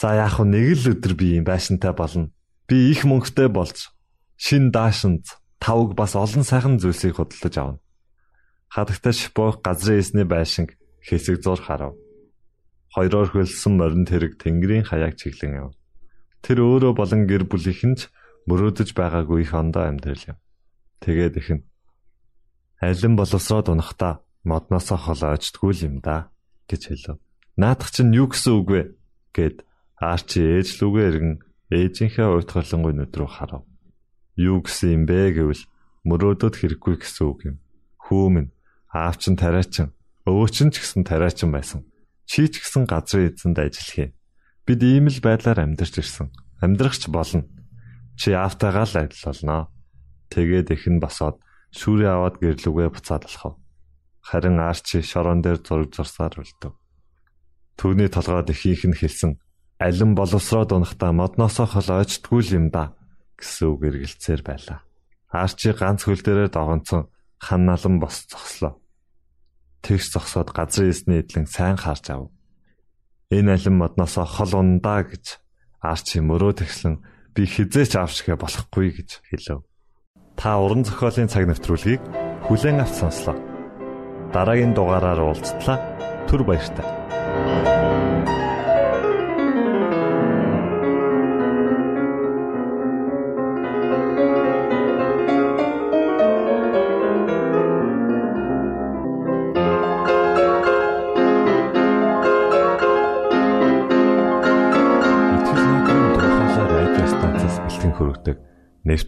За 0.00 0.14
яг 0.14 0.36
хөө 0.36 0.46
нэг 0.46 0.76
л 0.76 0.92
өдөр 0.92 1.14
би 1.16 1.40
юм 1.40 1.44
байшинтай 1.48 1.92
болно. 1.96 2.30
Би 2.68 2.92
их 2.92 3.02
мөнгөтэй 3.08 3.48
болж 3.48 3.88
шин 4.36 4.68
даашинз 4.70 5.40
тавг 5.58 5.96
бас 5.96 6.12
олон 6.14 6.44
сайхан 6.44 6.76
зүйлсийг 6.76 7.16
худалдаж 7.16 7.54
авна. 7.56 7.80
Хадагтай 8.68 9.14
шипох 9.16 9.64
газрын 9.64 10.00
эсний 10.02 10.28
байшинг 10.28 10.76
хэсэг 11.00 11.40
зур 11.40 11.60
харав. 11.62 11.96
Хоёроор 12.94 13.28
хөлсөн 13.32 13.80
морин 13.80 14.04
тэрэг 14.06 14.38
тэнгэрийн 14.38 14.84
хаяг 14.86 15.16
чиглэн 15.16 15.70
яв. 15.70 15.70
Тэр 16.44 16.62
өөрөө 16.62 16.92
болон 16.94 17.26
гэр 17.26 17.44
бүлийнхэн 17.48 17.94
ч 17.98 18.12
мөрөөдөж 18.46 18.94
байгаагүй 18.94 19.42
их 19.42 19.52
ондоо 19.54 19.90
амьдрал 19.90 20.22
юм. 20.30 20.38
Тэгээд 21.02 21.34
ихэн 21.40 21.60
алин 22.80 23.14
боловсроод 23.16 23.68
унахта 23.68 24.22
модносоо 24.44 24.96
хол 24.96 25.22
очтгүй 25.26 25.72
юм 25.82 26.00
да 26.00 26.30
гэж 26.70 26.82
хэлв. 26.86 27.18
Наадах 27.56 27.90
чинь 27.90 28.14
юу 28.14 28.30
гэсэн 28.30 28.52
үг 28.52 28.68
вэ? 28.70 28.82
гэд 29.34 29.66
Арчи 29.96 30.44
ээж 30.44 30.76
лүгээ 30.80 31.08
эргэн 31.08 31.34
ээжийнхээ 31.72 32.28
уйтгалангүй 32.28 32.92
нүд 32.94 33.16
рүү 33.16 33.30
харав. 33.32 33.64
Юу 34.36 34.60
гэсэн 34.60 34.92
юм 34.92 35.02
бэ 35.08 35.32
гэвэл 35.40 35.62
мөрөөдөд 36.04 36.54
хэрэггүй 36.60 37.00
гэсэн 37.00 37.24
үг 37.24 37.40
юм. 37.48 37.56
Хүү 38.04 38.26
минь 38.28 38.50
аав 38.92 39.16
чинь 39.16 39.40
тариачин, 39.40 39.96
өвөө 40.28 40.48
чинь 40.52 40.68
ч 40.68 40.84
гэсэн 40.84 41.08
тариачин 41.08 41.48
байсан. 41.48 41.80
Чи 42.26 42.50
ч 42.50 42.60
гэсэн 42.60 42.84
газрын 42.90 43.32
эзэнд 43.32 43.58
ажиллах 43.62 43.98
юм. 43.98 44.12
Бид 44.66 44.80
ийм 44.82 45.06
л 45.06 45.18
байдлаар 45.22 45.62
амьдарч 45.62 45.94
ирсэн. 46.02 46.28
Амьдрахч 46.60 47.06
болно. 47.06 47.46
Чи 48.18 48.34
аавтайгаа 48.34 48.86
л 48.86 48.96
адил 48.98 49.22
болно. 49.24 49.70
Тэгээд 50.34 50.74
их 50.74 50.84
нь 50.90 50.98
босоод 50.98 51.38
шүүрээ 51.70 52.10
аваад 52.10 52.36
гэрлүгээ 52.42 52.88
буцаад 52.90 53.24
алхав. 53.30 53.54
Харин 54.26 54.58
Арчи 54.58 55.06
шорон 55.06 55.38
дээр 55.38 55.62
зураг 55.62 55.94
зурсаар 55.94 56.34
үлдэв. 56.34 56.74
Түүний 57.78 58.10
толгойд 58.10 58.50
ихийнх 58.50 58.84
нь 58.90 58.98
хэлсэн 58.98 59.38
алин 59.78 60.18
боловсроод 60.18 60.72
унахта 60.72 61.12
модноосоо 61.12 61.66
хол 61.68 62.02
ойчтгүй 62.02 62.42
юм 62.58 62.74
да 62.74 62.96
гэсэн 63.38 63.68
үг 63.70 63.80
эргэлцээр 63.86 64.42
байлаа. 64.42 64.82
Арчи 65.30 65.70
ганц 65.76 66.08
хөл 66.08 66.18
дээрээ 66.24 66.48
догонцсон 66.50 67.12
хан 67.38 67.62
налан 67.68 68.00
бос 68.00 68.24
зогслоо. 68.26 68.80
Тэгш 69.86 70.10
зогсоод 70.10 70.50
газрын 70.50 70.90
эсний 70.90 71.22
эдлэн 71.22 71.46
сайн 71.46 71.78
харж 71.78 72.10
ав. 72.10 72.34
Энэ 73.30 73.54
алин 73.54 73.78
модноосоо 73.78 74.26
хол 74.26 74.58
ундаа 74.58 75.06
гэж 75.06 75.38
Арчи 75.78 76.18
мөрөө 76.18 76.58
тэгслэн 76.58 77.06
би 77.30 77.46
хизээч 77.46 77.94
авшгэ 77.94 78.34
болохгүй 78.34 78.98
гэж 78.98 79.22
хэлв. 79.30 79.62
Та 80.34 80.58
уран 80.58 80.82
зохиолын 80.82 81.30
цаг 81.30 81.46
навтруулгийг 81.46 82.02
хүлээн 82.50 82.82
авч 82.82 82.98
сонслоо. 82.98 83.38
Дараагийн 84.34 84.74
дугаараар 84.74 85.22
уулзтлаа. 85.22 85.78
Түр 86.26 86.42
баярлалаа. 86.42 86.90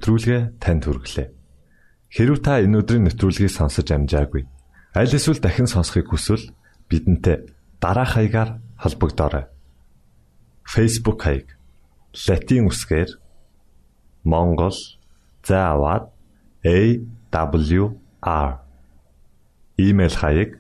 Нэвтрүүлгээ 0.08 0.56
танд 0.56 0.88
хүргэлээ. 0.88 1.28
Хэрв 2.08 2.40
та 2.40 2.64
энэ 2.64 2.80
өдрийн 2.80 3.12
нэвтрүүлгийг 3.12 3.52
сонсож 3.52 3.92
амжаагүй 3.92 4.48
Аль 4.96 5.12
эсвэл 5.12 5.36
дахин 5.36 5.68
сонсохыг 5.68 6.08
хүсвэл 6.08 6.48
бидэнтэй 6.88 7.52
дараах 7.76 8.16
хаягаар 8.16 8.56
холбогдорой. 8.80 9.52
Facebook 10.64 11.20
хаяг: 11.20 11.60
Латин 12.24 12.72
үсгээр 12.72 13.20
Монгол 14.24 14.72
заавад 15.44 16.08
AWR 16.64 18.50
Имейл 19.76 20.16
хаяг: 20.16 20.56